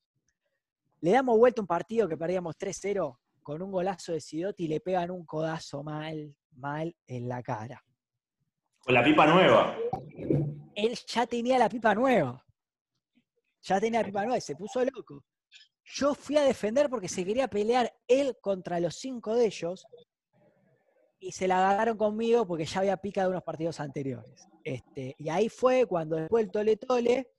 [1.01, 4.79] le damos vuelta un partido que perdíamos 3-0 con un golazo de Sidotti y le
[4.79, 7.83] pegan un codazo mal, mal en la cara.
[8.79, 9.75] Con la pipa nueva.
[10.75, 12.45] Él ya tenía la pipa nueva.
[13.63, 15.23] Ya tenía la pipa nueva y se puso loco.
[15.83, 19.85] Yo fui a defender porque se quería pelear él contra los cinco de ellos
[21.21, 24.47] y se la agarraron conmigo porque ya había pica de unos partidos anteriores.
[24.63, 27.31] Este, y ahí fue cuando después el tole tole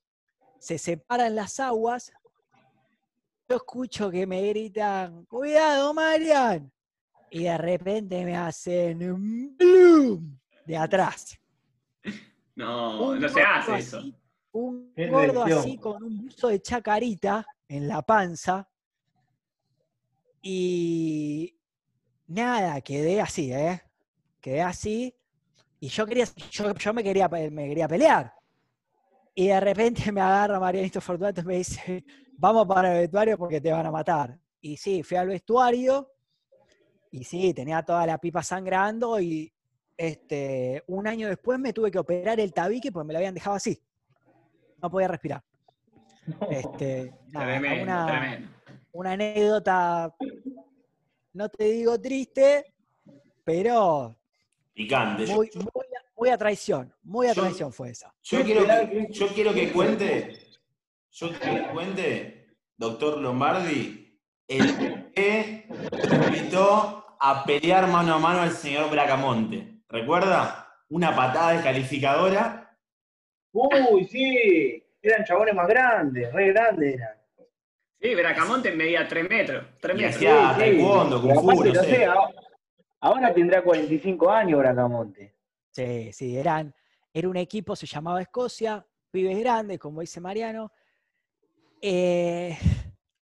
[0.61, 2.12] se separan las aguas.
[3.49, 6.73] Yo escucho que me gritan, cuidado, Marian.
[7.29, 11.37] Y de repente me hacen un bloom de atrás.
[12.55, 13.99] No, Un no se gordo hace eso.
[13.99, 14.14] así,
[14.53, 18.68] Un Qué gordo así con un buzo de chacarita en la panza.
[20.40, 21.57] Y
[22.33, 23.81] nada, quedé así, ¿eh?
[24.40, 25.14] Quedé así.
[25.81, 28.33] Y yo quería, yo, yo me, quería, pe- me quería pelear.
[29.35, 32.05] Y de repente me agarra Marianito Fortunato y me dice,
[32.37, 34.38] vamos para el vestuario porque te van a matar.
[34.61, 36.09] Y sí, fui al vestuario
[37.11, 39.53] y sí, tenía toda la pipa sangrando y
[39.97, 43.57] este, un año después me tuve que operar el tabique porque me lo habían dejado
[43.57, 43.81] así.
[44.81, 45.42] No podía respirar.
[46.51, 48.49] Este, nada, Tremendo, una, tremendo.
[48.92, 50.14] una anécdota,
[51.35, 52.73] no te digo triste,
[53.45, 54.16] pero
[54.75, 55.27] Picante.
[55.27, 56.95] Yo, muy, muy, a- muy a traición.
[57.03, 58.14] Muy a Yo- traición fue esa.
[58.23, 60.38] yo quiero que, yo quiero que cuente,
[61.11, 64.18] yo quiero que cuente, doctor Lombardi,
[64.49, 65.66] el que
[66.27, 69.83] invitó a pelear mano a mano al señor Bracamonte.
[69.88, 70.68] ¿Recuerda?
[70.88, 72.77] Una patada descalificadora.
[73.53, 74.83] Uy, sí.
[75.03, 77.16] Eran chabones más grandes, re grandes eran.
[78.03, 79.65] Sí, Bracamonte medía 3 metros.
[79.81, 80.17] 3 Y metros.
[80.17, 81.91] hacía taekwondo, Pero kung fu, aparte, no no sé.
[81.97, 82.05] sé,
[83.01, 85.37] ahora- tendrá 45 años Bracamonte.
[85.71, 86.75] Sí, sí, eran,
[87.15, 90.73] era un equipo, se llamaba Escocia, pibes grandes, como dice Mariano.
[91.81, 92.57] Eh,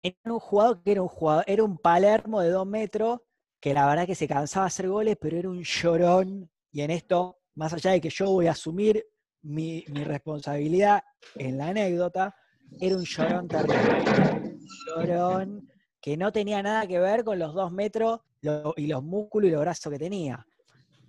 [0.03, 3.21] era un jugador que era un jugador, era un Palermo de dos metros,
[3.61, 6.51] que la verdad que se cansaba de hacer goles, pero era un llorón.
[6.71, 9.05] Y en esto, más allá de que yo voy a asumir
[9.43, 11.03] mi, mi responsabilidad
[11.35, 12.35] en la anécdota,
[12.81, 14.05] era un llorón terrible.
[14.45, 15.65] Un llorón
[16.01, 19.53] que no tenía nada que ver con los dos metros lo- y los músculos y
[19.53, 20.47] los brazos que tenía.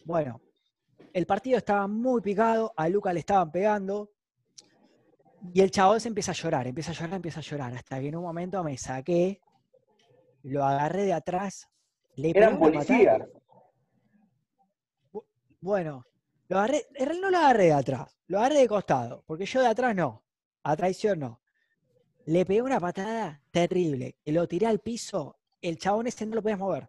[0.04, 0.42] Bueno,
[1.14, 4.12] el partido estaba muy picado, a Luca le estaban pegando,
[5.54, 8.08] y el chabón se empieza a llorar, empieza a llorar, empieza a llorar, hasta que
[8.08, 9.42] en un momento me saqué,
[10.44, 11.68] lo agarré de atrás,
[12.16, 13.22] le Eran policías.
[15.62, 16.06] Bueno,
[16.48, 16.86] lo agarré,
[17.22, 20.24] no lo agarré de atrás, lo agarré de costado, porque yo de atrás no,
[20.64, 21.42] a traición no.
[22.30, 26.44] Le pegué una patada terrible, que lo tiré al piso, el chabón ese no lo
[26.44, 26.88] podías mover.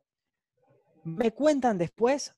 [1.05, 2.37] Me cuentan después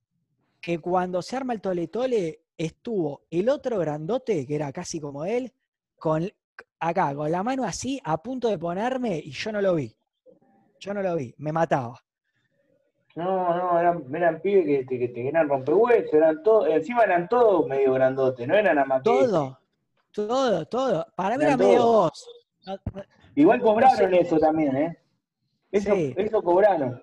[0.61, 5.25] que cuando se arma el tole tole estuvo el otro grandote, que era casi como
[5.25, 5.53] él,
[5.99, 6.31] con
[6.79, 9.93] acá, con la mano así, a punto de ponerme, y yo no lo vi.
[10.79, 11.99] Yo no lo vi, me mataba.
[13.17, 17.29] No, no, eran, eran pibes que te, que te querían rompehuesos, eran todos, encima eran
[17.29, 19.59] todos medio grandotes, no eran nada Todo,
[20.13, 21.07] todo, todo.
[21.17, 22.42] Para mí Eran era medio vos.
[22.67, 23.03] No- no-
[23.35, 24.23] Igual cobraron No sé.
[24.23, 24.99] eso también, ¿eh?
[25.71, 26.15] Eso, Sí.
[26.17, 27.03] eso cobraron.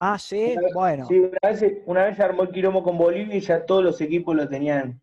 [0.00, 1.06] Ah, sí, Una vez- bueno.
[1.06, 4.36] Sí, una vez, una vez armó el quilombo con Bolivia y ya todos los equipos
[4.36, 5.00] lo tenían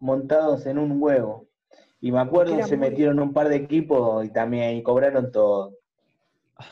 [0.00, 1.46] montados en un huevo.
[2.00, 5.76] Y me acuerdo se muy- metieron un par de equipos y también y cobraron todo.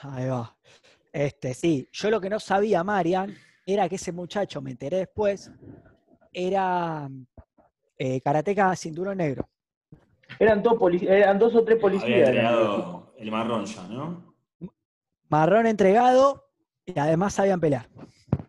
[0.03, 0.57] Ahí va.
[1.13, 3.33] Este, sí, yo lo que no sabía, Marian,
[3.65, 5.53] era que ese muchacho, me enteré después,
[6.33, 7.09] era
[7.97, 9.49] eh, karateca cinturón negro.
[10.39, 12.13] Eran, polic- eran dos o tres policías.
[12.29, 14.35] entregado el marrón ya, ¿no?
[15.29, 16.45] Marrón entregado
[16.87, 17.89] y además sabían pelear.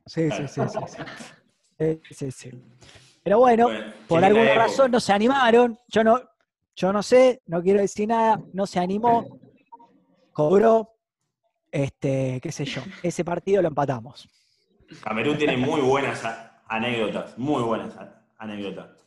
[0.05, 0.79] Sí, sí, sí, sí.
[0.87, 1.03] sí.
[1.79, 2.51] Sí, sí, sí.
[3.23, 5.79] Pero bueno, Bueno, por alguna razón no se animaron.
[5.87, 6.19] Yo no,
[6.75, 9.39] yo no sé, no quiero decir nada, no se animó,
[10.31, 10.95] cobró,
[11.71, 12.81] este, qué sé yo.
[13.03, 14.27] Ese partido lo empatamos.
[15.03, 16.23] Camerún tiene muy buenas
[16.67, 17.95] anécdotas, muy buenas
[18.37, 19.00] anécdotas.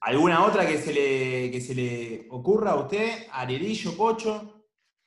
[0.00, 3.26] ¿Alguna otra que se le, que se le ocurra a usted?
[3.32, 4.64] Arierillo, Pocho.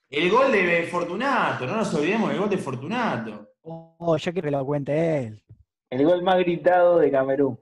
[0.10, 3.48] El gol de Fortunato, no nos olvidemos del gol de Fortunato.
[3.62, 5.44] Oh, yo quiero que lo cuente él.
[5.90, 7.60] El gol más gritado de Camerún.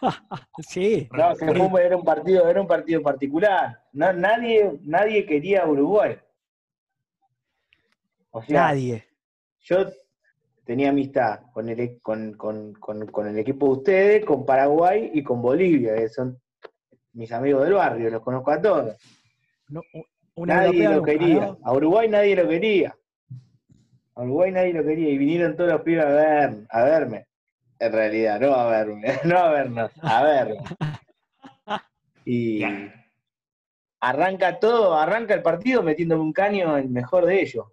[0.68, 1.08] Sí.
[1.12, 3.82] No, que fue era un partido, era un partido particular.
[3.92, 6.18] No, nadie, nadie quería a Uruguay.
[8.30, 9.06] O sea, Nadie.
[9.60, 9.86] yo
[10.64, 15.22] tenía amistad con el, con, con- con- con el equipo de ustedes, con Paraguay y
[15.22, 16.38] con Bolivia, que son
[17.12, 18.96] mis amigos del barrio, los conozco a todos.
[19.68, 20.04] No, u-
[20.36, 21.40] un nadie europeo lo quería.
[21.46, 21.58] ¿no?
[21.62, 22.96] A Uruguay nadie lo quería.
[24.16, 25.08] A Uruguay nadie lo quería.
[25.10, 27.26] Y vinieron todos los pibes a ver, a verme.
[27.78, 30.56] En realidad, no a verme, no a vernos, a verme.
[32.24, 32.62] Y
[34.00, 37.66] arranca todo, arranca el partido metiéndome un caño el mejor de ellos.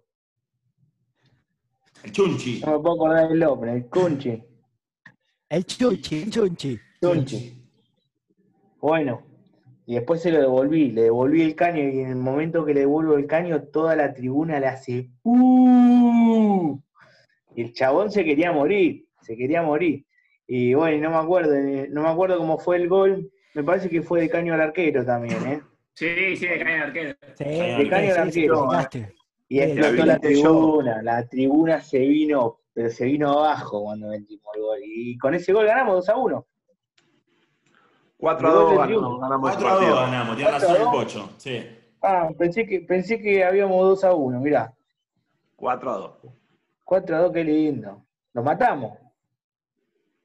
[2.04, 2.60] El Chunchi.
[2.60, 4.42] No me puedo acordar del nombre, el Cunchi.
[5.48, 6.80] El chunchi, el chunchi.
[7.00, 7.62] Chunchi.
[8.80, 9.22] Bueno,
[9.86, 12.80] y después se lo devolví, le devolví el caño y en el momento que le
[12.80, 16.78] devuelvo el caño, toda la tribuna le hace ¡Uh!
[17.54, 20.06] Y el chabón se quería morir, se quería morir.
[20.46, 23.30] Y bueno, no me acuerdo, eh, no me acuerdo cómo fue el gol.
[23.54, 25.60] Me parece que fue de caño al arquero también, ¿eh?
[25.94, 27.14] Sí, sí, de caña de arquero.
[27.36, 29.06] Sí, De caño al sí, sí, arquero.
[29.52, 30.42] Y explotó la la habilité yo.
[30.42, 34.78] tribuna, la tribuna se vino, pero se vino abajo cuando metimos el gol.
[34.82, 36.46] Y con ese gol ganamos 2 a 1.
[38.16, 39.96] 4 a Gol 2 del ganamos, ganamos el 4 a 2 partido.
[39.96, 41.04] ganamos, tiene 4 a razón el 2.
[41.04, 41.30] Pocho.
[41.36, 41.66] Sí.
[42.00, 44.72] Ah, pensé que, pensé que habíamos 2 a 1, mirá.
[45.56, 46.10] 4 a 2.
[46.84, 48.04] 4 a 2, qué lindo.
[48.32, 48.98] Lo matamos.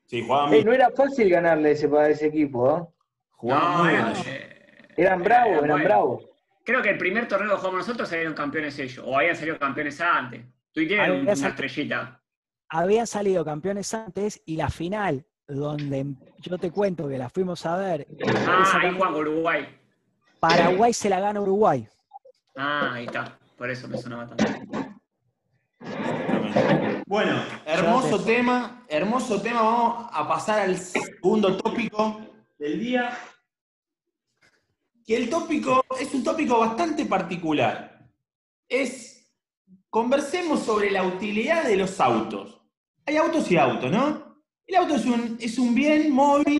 [0.05, 0.65] Sí, jugaban bien.
[0.65, 2.83] no era fácil ganarle ese, para ese equipo, ¿eh?
[3.31, 4.05] Jugaban No, muy bien.
[4.25, 5.83] eh, Eran bravos, Era eran bueno.
[5.85, 6.26] bravos.
[6.67, 10.01] Creo que el primer torneo que jugamos nosotros salieron campeones ellos, o habían salido campeones
[10.01, 10.41] antes.
[10.73, 12.21] Tú Había tienes una sal- estrellita.
[12.67, 16.07] Habían salido campeones antes y la final, donde
[16.39, 18.05] yo te cuento que la fuimos a ver,
[18.45, 19.79] Ah, esa ahí juega Uruguay.
[20.41, 21.87] Paraguay se la gana Uruguay.
[22.57, 23.39] Ah, ahí está.
[23.57, 24.45] Por eso me sonaba tanto.
[27.05, 29.61] Bueno, hermoso tema, hermoso tema.
[29.61, 32.19] Vamos a pasar al segundo tópico
[32.59, 33.17] del día.
[35.07, 38.05] Que el tópico es un tópico bastante particular.
[38.67, 39.33] Es,
[39.89, 42.61] conversemos sobre la utilidad de los autos.
[43.05, 44.43] Hay autos y autos, ¿no?
[44.65, 46.59] El auto es un, es un bien móvil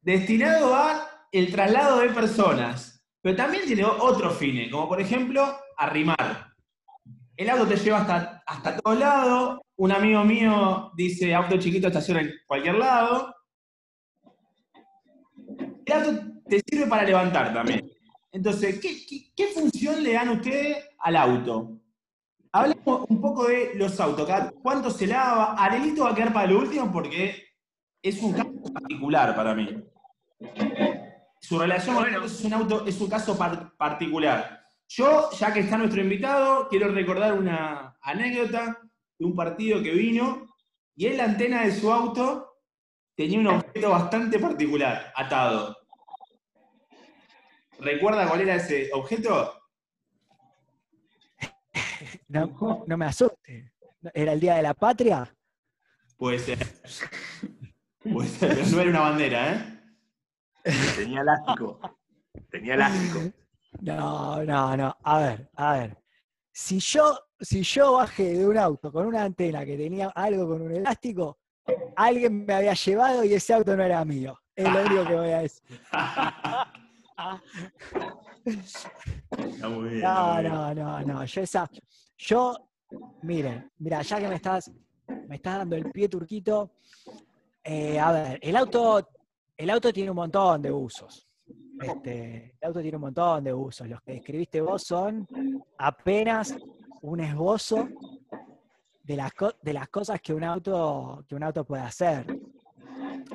[0.00, 6.54] destinado a el traslado de personas, pero también tiene otros fines, como por ejemplo arrimar.
[7.36, 9.58] El auto te lleva hasta, hasta todos lados.
[9.76, 13.34] Un amigo mío dice auto chiquito estaciona en cualquier lado.
[15.84, 17.90] El auto te sirve para levantar también.
[18.32, 21.80] Entonces, ¿qué, qué- qué función le dan ustedes al auto?
[22.52, 24.28] Hablemos un poco de los autos.
[24.62, 25.54] ¿Cuánto se lava?
[25.54, 27.42] Arelito va a quedar para lo último porque
[28.02, 29.68] es un caso particular para mí.
[31.40, 32.24] Su relación con el Bueno.
[32.24, 34.60] auto es un auto, es un caso par- particular.
[34.88, 38.78] Yo, ya que está nuestro invitado, quiero recordar una anécdota
[39.18, 40.46] de un partido que vino
[40.96, 42.54] y en la antena de su auto
[43.14, 45.76] tenía un objeto bastante particular atado.
[47.78, 49.54] ¿Recuerda cuál era ese objeto?
[52.28, 53.72] No, no me asuste.
[54.14, 55.34] ¿Era el Día de la Patria?
[56.16, 56.58] Puede ser.
[58.12, 59.80] Puede ser, pero no era una bandera, ¿eh?
[60.96, 61.80] Tenía elástico.
[62.50, 63.32] Tenía elástico.
[63.80, 64.96] No, no, no.
[65.02, 65.96] A ver, a ver.
[66.52, 70.62] Si yo, si yo bajé de un auto con una antena que tenía algo con
[70.62, 71.38] un elástico,
[71.96, 74.38] alguien me había llevado y ese auto no era mío.
[74.54, 75.80] Es lo único que voy a decir.
[78.44, 79.96] Está muy bien.
[79.96, 81.24] está No, no, no, no.
[81.24, 81.70] Yo esa.
[82.16, 82.56] Yo,
[83.22, 84.70] miren, mira, ya que me estás,
[85.26, 86.72] me estás dando el pie turquito.
[87.64, 89.08] eh, a ver, el auto,
[89.56, 91.26] el auto tiene un montón de usos.
[91.80, 93.88] Este, el auto tiene un montón de usos.
[93.88, 95.26] Los que describiste vos son
[95.78, 96.56] apenas
[97.02, 97.88] un esbozo
[99.02, 102.26] de las, de las cosas que un auto, que un auto puede hacer.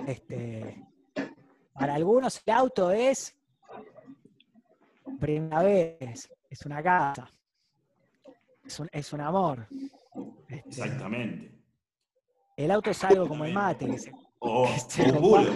[0.08, 0.84] Este,
[1.74, 3.36] para algunos el auto es
[5.20, 7.30] primera vez, es una casa,
[8.66, 9.68] es un, es un amor.
[10.48, 11.52] Este, Exactamente.
[12.58, 15.52] el auto es algo como el mate, que se- O Se un lo bulo.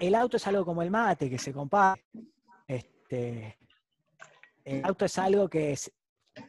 [0.00, 2.04] el auto es algo como el mate, que se comparte.
[2.66, 3.58] Este,
[4.64, 5.90] el auto es algo que es,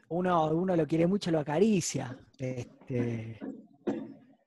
[0.10, 2.18] uno, uno lo quiere mucho, lo acaricia.
[2.38, 3.39] Este,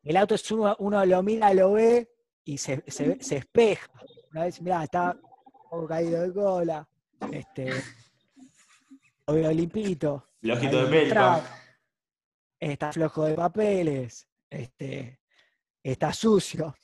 [0.03, 2.09] el auto es uno, uno lo mira, lo ve
[2.45, 3.91] y se, se, se espeja.
[4.33, 5.17] Una vez, mirá, está
[5.75, 6.89] poco caído de cola,
[7.33, 7.71] este,
[9.27, 11.43] lo veo limpito, Flojito de pelpa.
[12.61, 15.21] está flojo de papeles, este,
[15.83, 16.75] está sucio.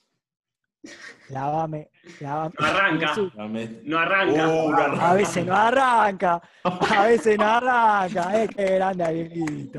[1.28, 2.54] Lavame, lavame.
[2.58, 3.14] No arranca.
[3.34, 3.82] Realmente.
[3.84, 4.48] No arranca.
[4.48, 5.10] Uh, no arranca.
[5.10, 9.70] A veces no arranca, a veces no arranca, es que grande.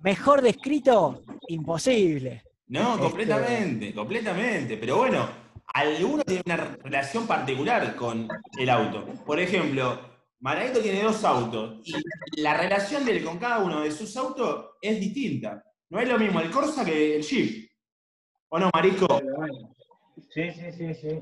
[0.00, 2.42] Mejor descrito, imposible.
[2.68, 4.76] No, Este- completamente, completamente.
[4.76, 5.28] Pero bueno,
[5.74, 9.04] alguno tiene una relación particular con el auto.
[9.24, 10.00] Por ejemplo,
[10.40, 11.94] Maradito tiene dos autos y
[12.40, 15.62] la relación de él con cada uno de sus autos es distinta.
[15.88, 17.70] No es lo mismo el Corsa que el Jeep.
[18.48, 19.06] ¿O no, Marisco?
[20.30, 21.20] Sí, sí, sí, sí.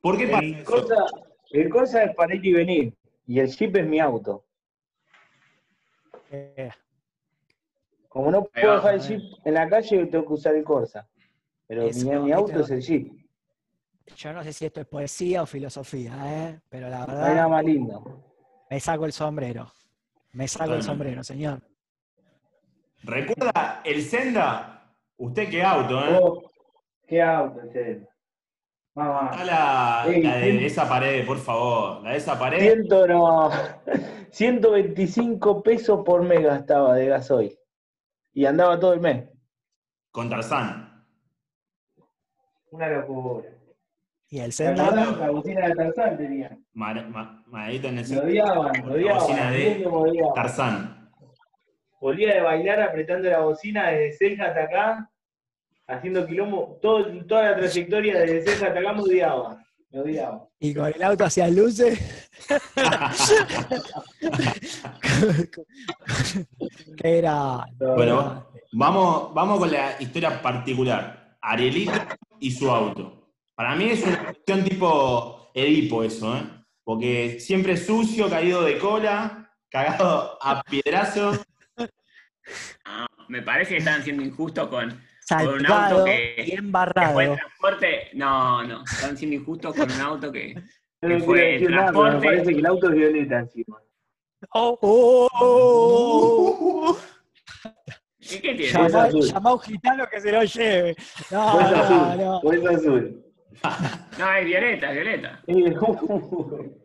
[0.00, 0.70] ¿Por qué pasa El eso?
[0.70, 0.94] cosa,
[1.50, 2.94] el cosa es para ir y venir.
[3.26, 4.44] Y el Jeep es mi auto.
[6.30, 6.70] Eh,
[8.08, 11.08] Como no puedo dejar el Jeep en la calle, tengo que usar el Corsa.
[11.66, 13.12] Pero mi, mi auto es el Jeep.
[14.16, 16.60] Yo no sé si esto es poesía o filosofía, ¿eh?
[16.68, 18.22] pero la verdad más lindo.
[18.70, 19.72] me saco el sombrero.
[20.32, 21.60] Me saco el sombrero, señor.
[23.02, 24.94] ¿Recuerda el Senda?
[25.16, 26.18] ¿Usted qué auto, eh?
[26.20, 26.42] Oh,
[27.06, 28.08] ¿Qué auto es ese?
[28.94, 29.30] Mamá.
[29.32, 30.64] Está la, Ey, la de sí.
[30.66, 32.02] esa pared, por favor.
[32.02, 32.60] La de esa pared.
[32.60, 33.50] Ciento no.
[34.30, 37.58] 125 pesos por mes gastaba de gasoil.
[38.32, 39.28] Y andaba todo el mes.
[40.10, 41.06] Con Tarzán.
[42.70, 43.48] Una locura.
[44.30, 46.58] Y el La Senda, la bocina de Tarzán tenía.
[46.72, 48.24] Mar- ma- Maradito en el Me Senda.
[48.24, 49.18] odiaban, odiaban.
[49.20, 50.34] bocina de el mundo me odiaba.
[50.34, 51.10] Tarzán.
[52.00, 55.10] Volvía de bailar apretando la bocina desde ceja hasta acá,
[55.86, 56.78] haciendo quilombo.
[56.82, 59.60] Todo, toda la trayectoria desde ceja hasta acá me odiaba.
[59.90, 60.48] Me odiaba.
[60.58, 62.28] y con el auto hacia luces.
[66.96, 67.64] que era.
[67.78, 71.36] Bueno, vamos, vamos con la historia particular.
[71.40, 71.92] Arielito
[72.40, 73.23] y su auto.
[73.54, 76.42] Para mí es una cuestión tipo Edipo eso, ¿eh?
[76.82, 81.40] Porque siempre sucio, caído de cola, cagado a piedrazos.
[82.84, 87.14] Ah, me parece que están siendo injustos con, un auto que- y que embarrado.
[87.14, 88.10] fue el transporte.
[88.12, 90.54] No, no, están siendo injustos con un auto que.
[91.00, 92.26] Que no fue el pero me transporte.
[92.26, 93.78] parece que el auto es violeta encima.
[94.50, 96.98] Oh, oh, oh, oh.
[98.18, 98.66] ¿Y qué tiene?
[98.66, 98.88] Ya.
[98.88, 99.22] Llama, azul.
[99.22, 100.96] llama a un gitano que se lo lleve.
[101.30, 102.52] No, no, azul.
[102.62, 102.70] no.
[102.70, 103.24] Azul.
[104.18, 105.42] No, es violeta, es violeta.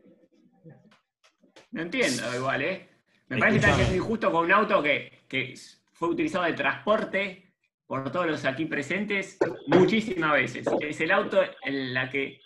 [1.72, 2.90] No entiendo igual, ¿eh?
[3.28, 5.54] Me parece que siendo injustos con un auto que, que
[5.94, 7.54] fue utilizado de transporte
[7.86, 10.66] por todos los aquí presentes muchísimas veces.
[10.82, 12.40] Es el auto en la que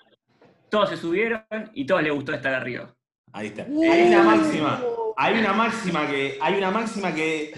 [0.69, 1.43] todos se subieron
[1.73, 2.93] y todos les gustó estar arriba.
[3.31, 3.63] Ahí está.
[3.63, 4.83] Hay una máxima.
[5.15, 7.53] Hay una máxima que, hay una máxima que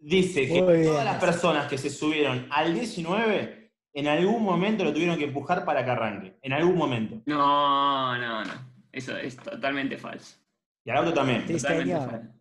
[0.00, 3.61] dice que todas las personas que se subieron al 19
[3.94, 6.36] en algún momento lo tuvieron que empujar para que arranque.
[6.42, 7.20] En algún momento.
[7.26, 8.52] No, no, no.
[8.90, 10.38] Eso es totalmente falso.
[10.84, 11.46] Y al auto también.
[11.46, 12.10] Sí, Totalmente señor.
[12.10, 12.32] falso.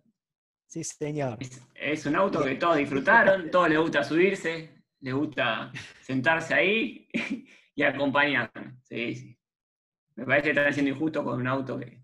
[0.67, 1.37] Sí, señor.
[1.39, 4.69] Es, es un auto que todos disfrutaron, todos les gusta subirse,
[5.01, 5.71] les gusta
[6.01, 7.07] sentarse ahí
[7.75, 8.77] y acompañarme.
[8.83, 9.37] Sí, sí.
[10.15, 12.01] Me parece que están siendo injustos con un auto que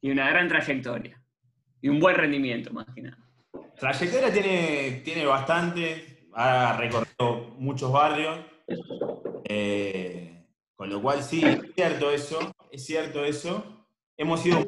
[0.00, 1.20] tiene una gran trayectoria
[1.80, 3.18] y un buen rendimiento, más que nada.
[3.78, 8.38] Trayectoria tiene, tiene bastante, ha recorrido muchos barrios,
[9.44, 13.86] eh, con lo cual sí, es cierto eso, es cierto eso.
[14.16, 14.64] Hemos ido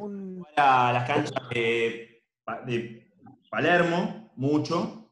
[0.56, 3.10] a las canchas de, Pa- de
[3.50, 5.10] Palermo, mucho.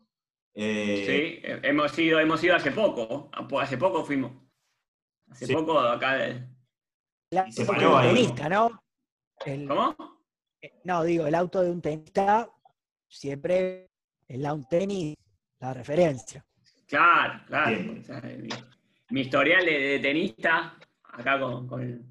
[0.55, 3.31] eh, Sí, he- hemos ido, hemos ido hace poco,
[3.61, 4.33] hace poco fuimos.
[5.31, 5.55] Hace Sí.
[5.55, 6.49] poco acá de...
[7.51, 8.15] se paró ahí.
[8.15, 8.83] tenista, ¿no?
[9.47, 9.95] El- ¿Cómo?
[10.61, 12.51] eh, no, digo, el auto de un tenista,
[13.09, 13.87] siempre
[14.29, 15.15] el lawn tenis,
[15.61, 16.45] la referencia.
[16.87, 17.77] Claro, claro.
[17.77, 18.03] Bien.
[19.11, 22.03] Mi, historial de, de tenista, acá con, con el,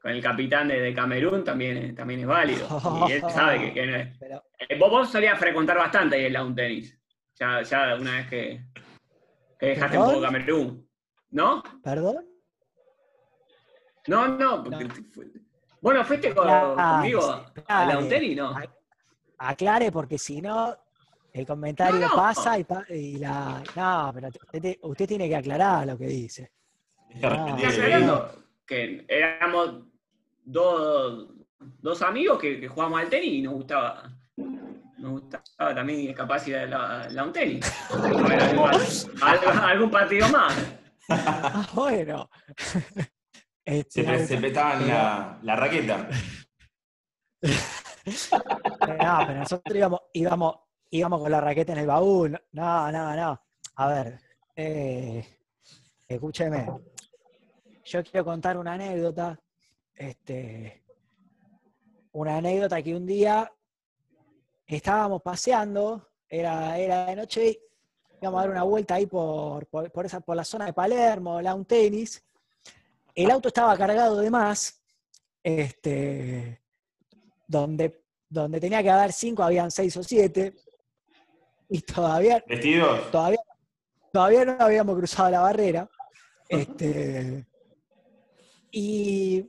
[0.00, 2.66] con el capitán de, de Camerún, también, también es válido.
[3.08, 4.18] Y él sabe que, que no es.
[4.18, 6.98] Pero, Eh, Vos, vos solías frecuentar bastante ahí el lawn tenis.
[7.38, 8.64] Ya, ya una vez que,
[9.58, 10.20] que dejaste un poco.
[10.22, 10.88] Camerún.
[11.30, 11.62] ¿No?
[11.82, 12.24] ¿Perdón?
[14.06, 14.64] No, no.
[14.64, 14.94] porque No.
[15.80, 18.52] Bueno, fuiste con- Claro, conmigo a lawn tenis, ¿no?
[18.54, 18.74] Ac-
[19.38, 20.76] Aclare, porque si no,
[21.32, 22.16] el comentario No, no.
[22.16, 23.62] pasa y, pa- y la.
[23.76, 26.52] No, pero usted, te- usted tiene que aclarar lo que dice.
[27.14, 28.30] de lo
[28.66, 29.82] que éramos
[30.44, 34.10] dos, dos amigos que, que jugábamos al tenis y nos gustaba,
[34.98, 37.64] nos gustaba también capaz ir a la, la un tenis.
[39.22, 40.54] Algún, algún- partido más.
[41.08, 42.28] Ah, bueno.
[43.64, 46.08] Este, Se, se la, la raqueta.
[49.02, 50.56] No, pero nosotros íbamos, íbamos,
[50.90, 52.40] íbamos con la raqueta en el baúl.
[52.52, 53.40] No, no, no.
[53.76, 54.20] A ver,
[54.56, 55.24] eh,
[56.06, 56.66] escúcheme.
[57.84, 59.38] Yo quiero contar una anécdota.
[59.94, 60.84] Este,
[62.12, 63.50] una anécdota que un día
[64.66, 67.60] estábamos paseando, era, era de noche,
[68.20, 71.40] íbamos a dar una vuelta ahí por, por, por esa, por la zona de Palermo,
[71.40, 72.22] la un tenis.
[73.14, 74.80] El auto estaba cargado de más,
[75.42, 76.60] este,
[77.46, 80.54] donde, donde tenía que haber cinco, habían seis o siete,
[81.70, 83.10] y todavía, ¿Vestidos?
[83.10, 83.38] todavía,
[84.12, 85.88] todavía no habíamos cruzado la barrera.
[86.50, 87.46] Este,
[88.70, 89.44] y,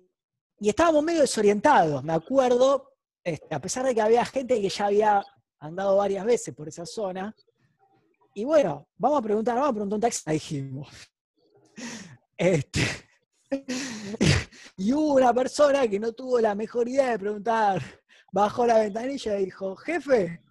[0.60, 2.92] y estábamos medio desorientados, me acuerdo,
[3.24, 5.24] este, a pesar de que había gente que ya había
[5.62, 7.34] andado varias veces por esa zona.
[8.34, 10.90] Y bueno, vamos a preguntar, vamos a preguntar un taxi, dijimos.
[12.38, 12.82] Este,
[14.78, 17.82] y hubo una persona que no tuvo la mejor idea de preguntar,
[18.32, 20.42] bajó la ventanilla y dijo, jefe,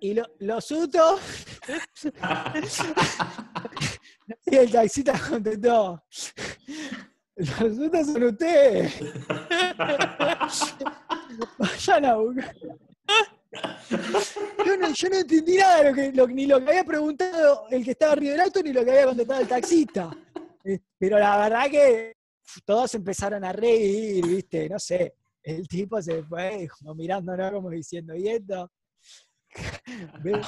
[0.00, 1.20] y lo, los sutos.
[4.46, 6.02] y el taxista contestó,
[7.36, 8.94] los sutos son ustedes.
[11.58, 12.54] Vayan a buscar.
[14.66, 17.66] Yo no, yo no entendí nada, de lo que, lo- ni lo que había preguntado
[17.70, 20.10] el que estaba arriba del auto, ni lo que había contestado el taxista.
[20.64, 22.16] Eh, Pero la verdad que
[22.64, 24.68] todos empezaron a reír, ¿viste?
[24.68, 25.14] No sé.
[25.42, 28.70] El tipo se fue como mirándonos como diciendo, ¿y esto?
[30.22, 30.40] Veo,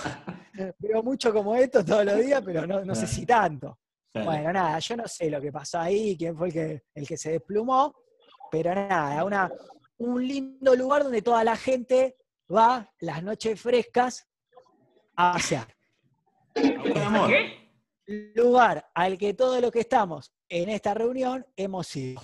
[0.79, 3.79] veo mucho como esto todos los días, pero no, no sé si tanto.
[4.13, 7.17] Bueno, nada, yo no sé lo que pasó ahí, quién fue el que, el que
[7.17, 7.95] se desplumó,
[8.51, 9.51] pero nada, una,
[9.99, 12.17] un lindo lugar donde toda la gente
[12.53, 14.27] va las noches frescas
[15.17, 15.69] a pasear.
[18.35, 22.23] Lugar al que todos los que estamos en esta reunión hemos ido.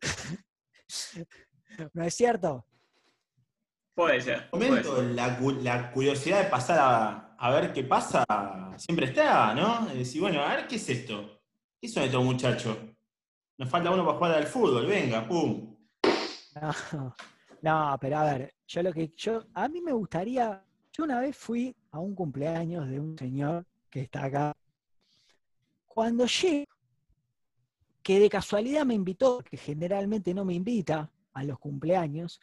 [1.92, 2.64] ¿No es cierto?
[3.98, 4.48] Puede ser.
[4.48, 5.04] puede momento, ser.
[5.06, 8.24] la, cu- la curiosidad de pasar a, a ver qué pasa
[8.76, 9.88] siempre está, ¿no?
[9.88, 11.40] Es decir, bueno, a ver qué es esto.
[11.80, 12.76] ¿Qué son estos muchachos?
[13.58, 15.76] Nos falta uno para jugar al fútbol, venga, pum.
[16.54, 16.72] No,
[17.62, 21.36] no, pero a ver, yo lo que yo a mí me gustaría, yo una vez
[21.36, 24.52] fui a un cumpleaños de un señor que está acá.
[25.86, 26.68] Cuando llegué,
[28.04, 32.40] que de casualidad me invitó, que generalmente no me invita a los cumpleaños,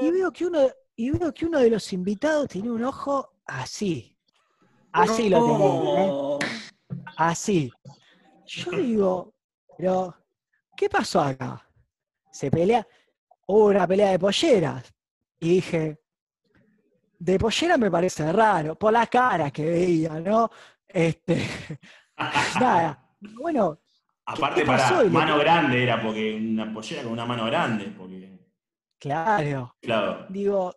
[0.00, 4.16] y veo que uno, y veo que uno de los invitados tenía un ojo así.
[4.92, 6.04] Así lo tenía.
[6.04, 6.38] ¿eh?
[7.16, 7.72] Así.
[8.46, 9.34] Yo digo,
[9.76, 10.14] pero,
[10.76, 11.66] ¿qué pasó acá?
[12.30, 12.86] Se pelea,
[13.46, 14.92] hubo una pelea de polleras.
[15.40, 16.00] Y dije,
[17.18, 20.50] de pollera me parece raro, por las caras que veía, ¿no?
[20.86, 21.46] Este,
[22.60, 22.98] nada.
[23.20, 23.78] Bueno,
[24.24, 28.31] Aparte, para mano grande era porque una pollera con una mano grande, porque,
[29.02, 29.74] claro.
[29.80, 30.26] claro.
[30.28, 30.74] Digo,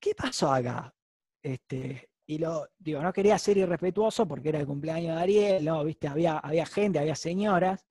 [0.00, 0.94] ¿qué pasó acá?
[1.42, 5.84] Este, y lo, digo, no quería ser irrespetuoso porque era el cumpleaños de Ariel, no,
[5.84, 7.86] viste, había, había gente, había señoras.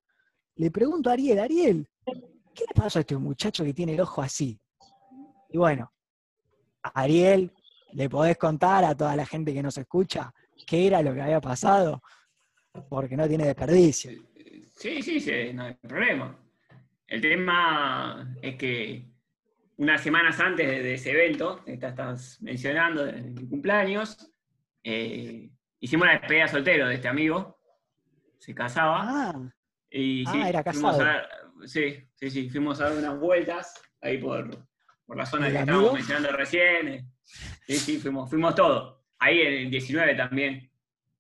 [0.56, 4.22] Le pregunto a Ariel, Ariel, ¿qué le pasó a este muchacho que tiene el ojo
[4.22, 4.60] así?
[5.50, 5.92] Y bueno,
[6.82, 7.54] Ariel,
[7.94, 10.34] ¿le podés contar a toda la gente que nos escucha
[10.66, 12.02] qué era lo que había pasado?
[12.90, 14.12] Porque no tiene desperdicio.
[14.76, 16.38] Sí, sí, sí, no hay problema.
[17.08, 19.17] El tema es que
[19.78, 24.32] unas semanas antes de, de ese evento, que estás- mencionando, de mi cumpleaños,
[24.84, 25.50] eh,
[25.80, 27.60] hicimos la despedida soltero de este amigo.
[28.40, 29.04] Se casaba.
[29.04, 29.52] Ah,
[29.90, 31.02] Y Ah, sí, era casado.
[31.04, 31.28] a
[31.66, 34.50] sí, sí, sí, fuimos a dar unas vueltas ahí por,
[35.06, 36.88] por la zona ¿El que estábamos mencionando recién.
[36.88, 37.06] eh.
[37.24, 38.98] Sí, sí, fuimos, fuimos todos.
[39.20, 40.70] Ahí en el 19 también,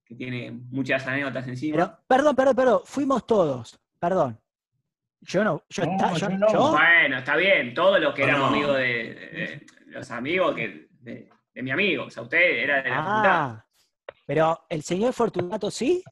[0.06, 1.76] que tiene muchas anécdotas encima.
[1.78, 4.40] pero, perdón, perdón, perdón, fuimos todos, perdón.
[5.22, 6.48] Yo no, yo, No, está- yo yo- no.
[6.52, 10.56] yo- Bueno, está bien, todos los que No, éramos amigos de, de- de los amigos
[10.56, 13.32] que, de, de mi amigo, o sea, usted era de la facultad.
[13.34, 13.66] Ah,
[14.26, 16.04] pero el señor Fortunato sí.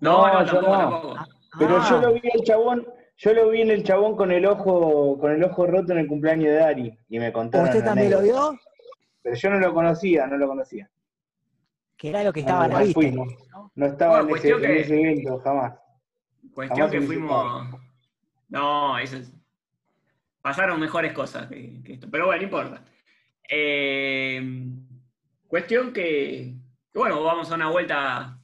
[0.00, 0.78] No, no, tampoco, no.
[0.78, 1.16] tampoco.
[1.58, 2.86] Pero Ah, yo lo vi el chabón,
[3.16, 6.06] yo lo vi en el chabón con el ojo, con el ojo roto en el
[6.06, 7.68] cumpleaños de Dari y me contaron.
[7.68, 8.58] ¿Usted también lo vio?
[9.22, 10.88] Pero yo no lo conocía, no lo conocía.
[11.96, 13.00] Que era lo que No, estaba a la mal vista.
[13.00, 13.28] fuimos.
[13.50, 13.72] ¿no?
[13.74, 15.72] No estaba Bueno, en, ese, en que- ese evento, jamás.
[16.54, 17.80] Cuestión Jamás que fuimos.
[18.48, 19.32] No, eso es-
[20.40, 22.08] Pasaron mejores cosas que, esto.
[22.10, 22.84] Pero bueno, no importa.
[23.48, 24.40] Eh,
[25.48, 26.54] cuestión que,
[26.94, 28.38] bueno, vamos a una vuelta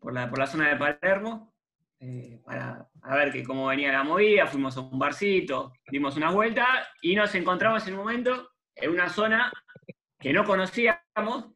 [0.00, 1.54] por la, por la zona de Palermo
[2.00, 4.46] eh, para a ver que cómo venía la movida.
[4.46, 6.66] Fuimos a un barcito, dimos una vuelta
[7.02, 9.52] y nos encontramos en un momento en una zona
[10.18, 11.46] que no conocíamos,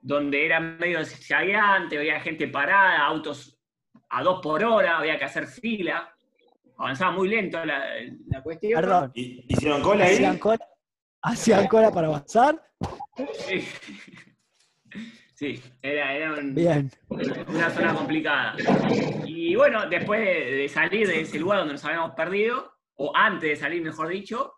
[0.00, 3.58] donde era medio zagueante, había gente parada, autos
[4.10, 6.13] a dos por hora, había que hacer fila,
[6.76, 7.84] avanzaba muy lento la,
[8.28, 8.80] la cuestión.
[8.80, 10.14] Perdón, ¿Y- ¿Hicieron cola ahí?
[10.14, 10.68] hacían cola,
[11.22, 12.62] hacían cola para avanzar.
[13.46, 13.66] Sí,
[15.36, 16.88] Sí, era, era un- Bien.
[17.48, 18.54] una zona complicada.
[19.26, 23.50] Y bueno, después de, de salir de ese lugar donde nos habíamos perdido, o antes
[23.50, 24.52] de salir, mejor dicho,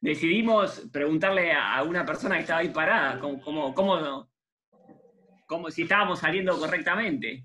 [0.00, 4.28] decidimos preguntarle a, a una persona que estaba ahí parada cómo, cómo, cómo,
[5.46, 7.44] como si estábamos saliendo correctamente.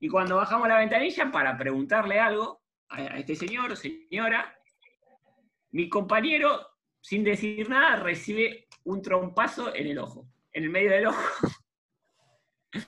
[0.00, 4.58] Y cuando bajamos la ventanilla para preguntarle algo a, este señor o señora,
[5.70, 6.66] mi compañero,
[7.00, 11.22] sin decir nada, recibe un trompazo en el ojo, en el medio del ojo.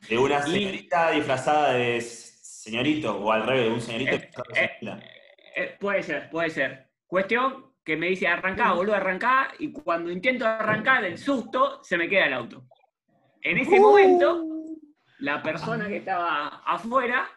[0.09, 5.01] De una Y- señorita disfrazada de señorito, o al revés, de un señorito Eh, eh.
[5.57, 6.91] Eh, puede ser, puede ser.
[7.07, 12.09] Cuestión que me dice arrancá, boludo, arrancá, y cuando intento arrancar del susto, se me
[12.09, 12.67] queda el auto.
[13.43, 14.45] En ese momento,
[15.19, 17.29] la persona que estaba afuera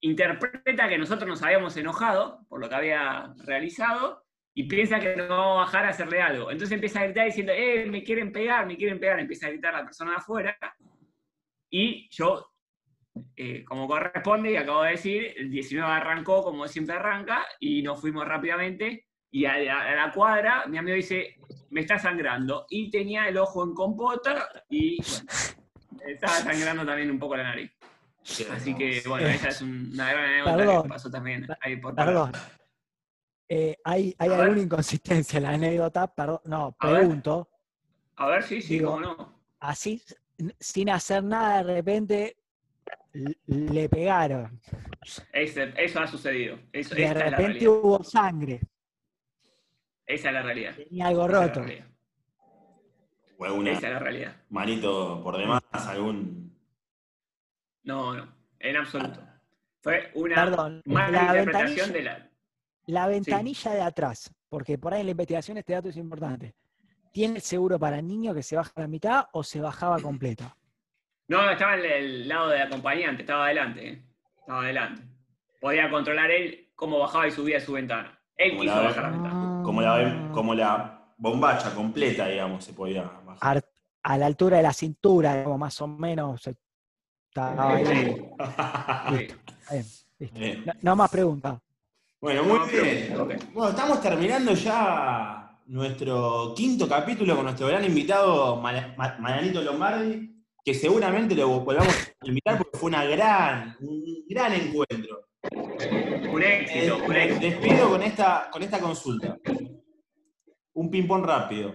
[0.00, 4.24] interpreta que nosotros nos habíamos enojado por lo que había realizado
[4.54, 6.50] y piensa que nos vamos a bajar a hacerle algo.
[6.50, 9.20] Entonces empieza a gritar diciendo, eh, me quieren pegar, me quieren pegar.
[9.20, 10.58] Empieza a gritar la persona de afuera.
[11.70, 12.50] Y yo,
[13.36, 18.00] eh, como corresponde, y acabo de decir, el 19 arrancó como siempre arranca y nos
[18.00, 19.06] fuimos rápidamente.
[19.30, 21.36] Y a, la- cuadra, mi amigo dice,
[21.70, 22.66] me está sangrando.
[22.68, 24.98] Y tenía el ojo en compota y
[26.04, 27.70] estaba sangrando también un poco la nariz.
[28.52, 30.82] Así que, bueno, esa es un- una gran anécdota Perdón.
[30.82, 32.32] que pasó también ahí por Perdón.
[33.48, 34.40] Eh, ¿Hay, hay A ver.
[34.42, 36.06] alguna inconsistencia en la anécdota?
[36.14, 36.98] Perdón, no, A ver.
[37.00, 37.48] pregunto.
[38.16, 39.40] A ver, sí, sí, Digo, cómo no.
[39.60, 40.02] Así,
[40.58, 42.36] sin hacer nada, de repente
[43.46, 44.60] le pegaron.
[45.32, 46.58] Ese- eso ha sucedido.
[46.72, 48.60] Eso, De repente hubo sangre.
[50.06, 50.74] Esa es la realidad.
[50.76, 51.60] Tenía algo Esa es la roto.
[51.62, 51.86] realidad.
[53.38, 54.36] O alguna Esa es la realidad.
[54.50, 56.50] manito por demás, algún.
[57.82, 58.28] No, no,
[58.58, 59.20] en absoluto.
[59.82, 62.30] Fue una Perdón, mala la interpretación ventanilla- de la.
[62.86, 66.54] La ventanilla de atrás, porque por ahí en la investigación este dato es importante.
[67.12, 70.44] ¿Tiene el seguro para niño que se baja a la mitad o se bajaba completo?
[71.28, 73.88] No, estaba en el lado del acompañante, estaba adelante.
[73.88, 74.04] ¿eh?
[74.38, 75.02] Estaba adelante.
[75.60, 78.18] Podía controlar él cómo bajaba y subía su ventana.
[78.36, 79.62] Él Como quiso la- bajar la ventana.
[79.64, 83.38] Como la, como la bombacha completa, digamos, se podía bajar.
[83.40, 83.64] Ar-
[84.02, 86.48] a la altura de la cintura, como más o menos.
[87.40, 87.82] Ahí.
[88.38, 89.86] Está bien,
[90.18, 90.34] listo.
[90.34, 90.64] Bien.
[90.66, 91.58] No, no más preguntas.
[92.20, 93.14] Bueno, muy bien.
[93.54, 100.44] Bueno, estamos terminando ya nuestro quinto capítulo con nuestro gran invitado, Mala- Ma- Marianito Lombardi,
[100.62, 105.26] que seguramente lo volvamos a invitar porque fue una gran, un gran encuentro.
[106.32, 107.40] Un éxito, un Eh, éxito.
[107.46, 109.38] despido con esta, con esta consulta.
[110.74, 111.72] Un ping-pong rápido.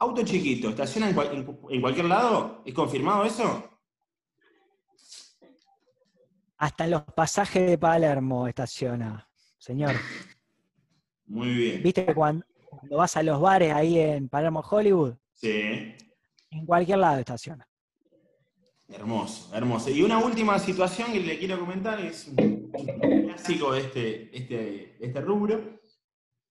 [0.00, 2.62] Auto chiquito, ¿estaciona en, cual- en- en cualquier lado?
[2.64, 3.68] ¿Es confirmado eso?
[6.60, 9.94] Hasta en los pasajes de Palermo estaciona, señor.
[11.24, 11.82] Muy bien.
[11.82, 15.14] ¿Viste cuando, cuando vas a los bares ahí en Palermo, Hollywood?
[15.32, 15.94] Sí.
[16.50, 17.66] En cualquier lado estaciona.
[18.88, 19.88] Hermoso, hermoso.
[19.88, 22.70] Y una última situación que le quiero comentar, es un
[23.26, 25.80] clásico de este, este, este rubro.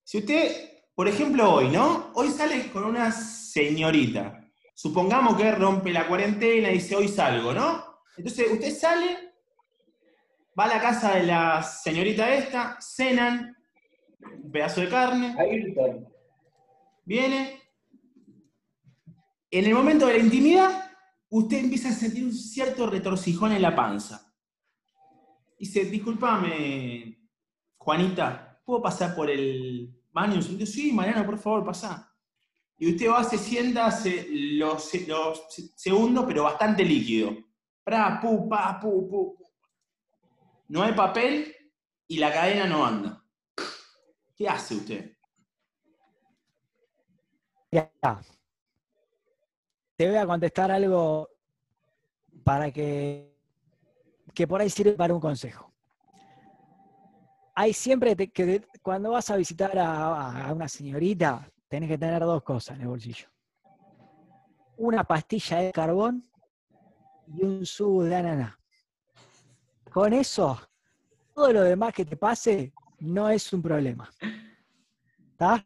[0.04, 2.14] Si usted, por ejemplo, hoy, ¿no?
[2.16, 4.44] Hoy sale con una señorita.
[4.74, 7.86] Supongamos que rompe la cuarentena y dice, hoy salgo, ¿no?
[8.18, 9.29] Entonces, usted sale,
[10.60, 13.56] va a la casa de la señorita esta, cenan,
[14.44, 16.06] un pedazo de carne, Ayrton.
[17.06, 17.62] viene.
[19.52, 20.92] En el momento de la intimidad,
[21.30, 24.34] usted empieza a sentir un cierto retorcijón en la panza.
[25.58, 27.30] Dice, discúlpame,
[27.78, 30.66] Juanita, ¿puedo pasar por el baño segundo?
[30.66, 32.14] Sí, Mariano, por favor, pasá.
[32.78, 37.36] Y usted va, se sienta, hace los, los segundos, pero bastante líquido.
[37.84, 39.39] Pra, pu, pa, pu, pu.
[40.70, 41.56] No hay papel
[42.08, 43.24] y la cadena no anda.
[44.36, 45.18] ¿Qué hace usted?
[47.72, 47.92] Ya.
[49.96, 51.28] Te voy a contestar algo
[52.44, 53.36] para que,
[54.34, 55.74] que por ahí sirve para un consejo.
[57.56, 62.44] Hay siempre que cuando vas a visitar a, a una señorita, tenés que tener dos
[62.44, 63.28] cosas en el bolsillo.
[64.78, 66.24] Una pastilla de carbón
[67.28, 68.60] y un zumo de ananá.
[69.92, 70.60] Con eso,
[71.34, 74.10] todo lo demás que te pase no es un problema.
[75.32, 75.64] ¿Está?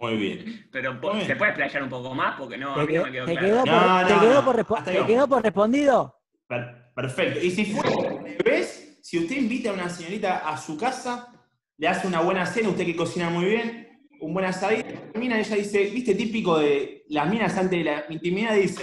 [0.00, 0.68] Muy bien.
[0.70, 2.38] Pero po- Muy ¿se puede explayar un poco más?
[2.38, 3.46] Porque no, a ¿Te mí no quedó, me quedó te claro.
[3.46, 6.20] quedó por, No, te no, quedó no, por te quedó respondido?
[6.46, 7.40] Per- Perfecto.
[7.40, 7.90] Y si fuera
[8.38, 11.32] revés, si usted invita a una señorita a su casa,
[11.76, 15.54] le hace una buena cena, usted que cocina muy bien, un buen asadito, termina ella
[15.56, 18.82] dice, viste, típico de las minas antes de la intimidad, dice,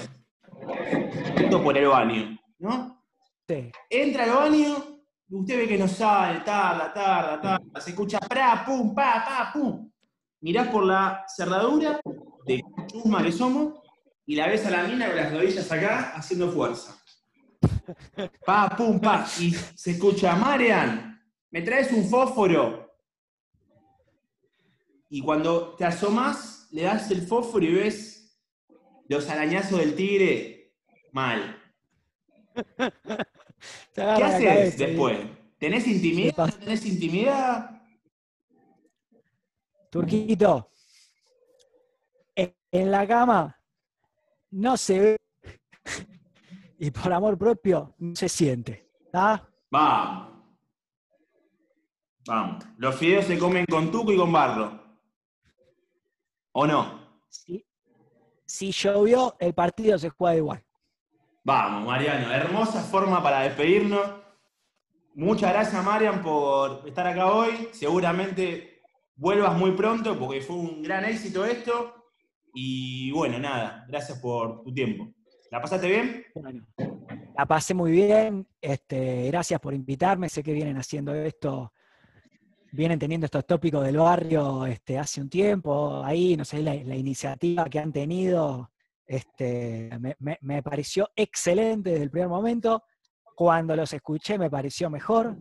[1.35, 2.94] esto por el baño, ¿no?
[3.47, 3.71] Sí.
[3.89, 8.63] Entra al baño, y usted ve que no sale, tarda, tarda, tarda, se escucha pra,
[8.65, 9.91] pum, pa, pa, pum.
[10.41, 11.99] Mirás por la cerradura
[12.45, 13.79] de chusma que somos
[14.25, 16.99] y la ves a la mina con las rodillas acá haciendo fuerza.
[18.45, 19.25] Pa, pum, pa.
[19.39, 21.19] Y se escucha, Marian,
[21.51, 22.95] ¿me traes un fósforo?
[25.09, 28.39] Y cuando te asomas, le das el fósforo y ves
[29.07, 30.73] los arañazos del tigre
[31.11, 31.54] Mal.
[33.93, 35.19] ¿Qué haces después?
[35.57, 36.53] ¿Tenés intimidad?
[36.59, 37.81] ¿Tenés intimidad?
[39.89, 40.71] Turquito,
[42.35, 43.57] en, la cama
[44.51, 45.17] no se ve
[46.79, 48.89] y por amor propio no se siente.
[49.11, 49.47] ¿tá?
[49.71, 50.33] Vamos.
[52.27, 52.65] Vamos.
[52.77, 54.83] Los fideos se comen con tuco y con barro.
[56.51, 57.19] ¿O no?
[57.29, 57.65] Si,
[58.45, 60.64] si llovió, el partido se juega igual.
[61.45, 62.33] Vamos, Mariano.
[62.33, 64.01] Hermosa forma para despedirnos.
[65.13, 67.69] Muchas gracias, Marian, por estar acá hoy.
[67.71, 68.81] Seguramente
[69.15, 72.07] vuelvas muy pronto porque fue un gran éxito esto.
[72.55, 75.13] Y bueno, nada, gracias por tu tiempo.
[75.51, 76.25] ¿La pasaste bien?
[76.33, 76.65] Bueno,
[77.37, 78.47] la pasé muy bien.
[78.59, 80.29] Este, gracias por invitarme.
[80.29, 81.73] Sé que vienen haciendo esto,
[82.71, 86.03] vienen teniendo estos tópicos del barrio este, hace un tiempo.
[86.03, 88.71] Ahí, no sé, la, la iniciativa que han tenido
[89.07, 92.83] este, me, me- pareció excelente desde el primer momento.
[93.35, 95.37] Cuando los escuché me pareció mejor.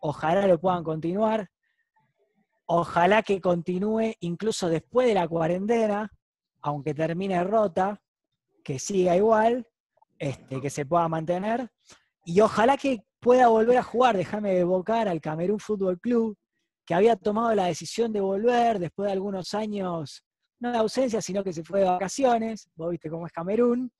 [0.00, 1.48] Ojalá lo puedan continuar.
[2.66, 6.10] Ojalá que continúe incluso después de la cuarentena,
[6.62, 8.00] aunque termine rota,
[8.64, 9.66] que siga igual,
[10.18, 11.70] este, que se pueda mantener.
[12.24, 16.36] Y ojalá que pueda volver a jugar, déjame evocar al Camerún Fútbol Club,
[16.84, 20.24] que había tomado la decisión de volver después de algunos años,
[20.60, 23.90] no de ausencia, sino que se fue de vacaciones, vos viste cómo es Camerún,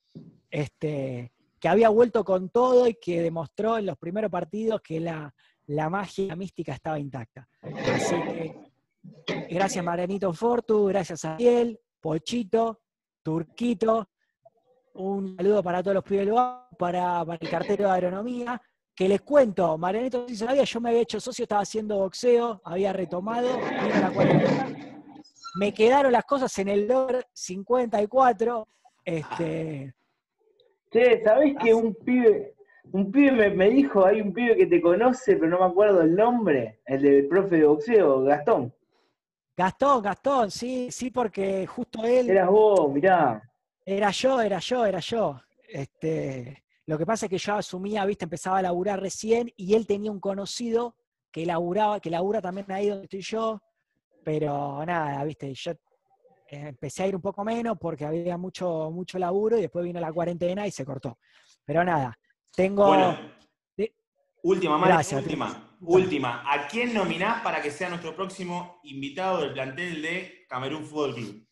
[0.51, 5.35] este, que había vuelto con todo y que demostró en los primeros partidos que la,
[5.67, 7.49] la magia mística estaba intacta.
[7.63, 8.55] Así que
[9.51, 12.81] gracias Marianito Fortu, gracias a Ariel, Pochito,
[13.23, 14.09] Turquito,
[14.95, 16.29] un saludo para todos los pibes
[16.79, 18.61] para, para el cartero de agronomía,
[18.95, 22.93] que les cuento, Marianito si sabía, yo me había hecho socio, estaba haciendo boxeo, había
[22.93, 24.96] retomado, la cuarentena,
[25.57, 28.69] me quedaron las cosas en el dólar 54,
[29.05, 29.95] este,
[30.91, 32.55] Che, ¿sabés que un pibe,
[32.93, 36.03] un pibe me, me dijo, hay un pibe que te conoce, pero no me acuerdo
[36.03, 38.73] el nombre, el del profe de boxeo, Gastón?
[39.57, 42.31] Gastón, Gastón, sí, sí, porque justo él...
[42.31, 43.43] Eras vos, mirá.
[43.85, 45.41] Era yo, era yo, era yo.
[45.69, 49.87] Este, lo que pasa es que yo asumía, viste, empezaba a laburar recién y él
[49.87, 50.95] tenía un conocido
[51.33, 53.61] que laburaba, que labura también ahí donde estoy yo,
[54.27, 55.77] pero nada, viste, yo eh,
[56.49, 60.13] empecé a ir un poco menos porque había mucho, mucho laburo y después vino la
[60.13, 61.21] cuarentena y se cortó.
[61.65, 62.19] Pero nada,
[62.53, 62.87] tengo.
[62.89, 63.17] Bueno,
[63.77, 63.95] de-
[64.43, 65.77] última, Gracias, última.
[65.81, 66.43] Última.
[66.53, 71.47] ¿A quién nominás para que sea nuestro próximo invitado del plantel de Camerún Fútbol Club?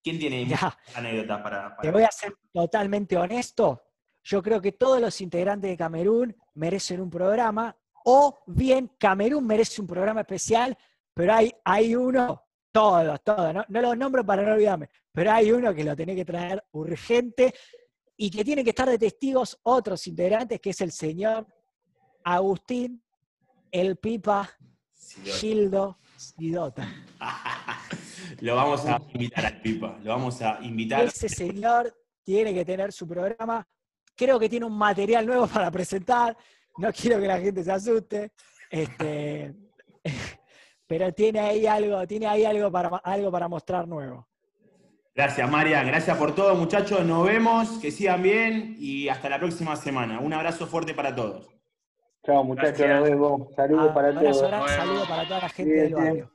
[0.00, 0.78] ¿Quién tiene Ya.
[0.94, 3.82] anécdotas para, Te voy a ser totalmente honesto.
[4.22, 9.80] Yo creo que todos los integrantes de Camerún merecen un programa, o bien Camerún merece
[9.80, 10.78] un programa especial,
[11.14, 15.52] pero hay, hay uno, todos, todos, no, no los nombro para no olvidarme, pero hay
[15.52, 17.54] uno que lo tenés que traer urgente
[18.16, 21.46] y que tiene que estar de testigos otros integrantes, que es el señor
[22.24, 23.02] Agustín,
[23.70, 24.48] el Pipa,
[25.24, 26.88] Gildo Sidota.
[28.40, 29.98] lo vamos a invitar al Pipa.
[30.02, 31.04] Lo vamos a invitar.
[31.04, 33.66] Ese señor tiene que tener su programa.
[34.14, 36.36] Creo que tiene un material nuevo para presentar.
[36.78, 38.32] No quiero que la gente se asuste.
[38.70, 39.54] Este,
[40.92, 44.28] pero tiene ahí algo, tiene ahí algo para, algo para mostrar nuevo.
[45.14, 45.86] Gracias, Marian.
[45.86, 47.02] Gracias por todo, muchachos.
[47.06, 47.78] Nos vemos.
[47.78, 50.20] Que sigan bien y hasta la próxima semana.
[50.20, 51.48] Un abrazo fuerte para todos.
[52.26, 53.54] Chao, muchachos, nos vemos.
[53.56, 54.48] Saludos para Abrazo todos.
[54.50, 54.82] grande, Bueno.
[54.82, 56.30] saludo para toda la gente del barrio.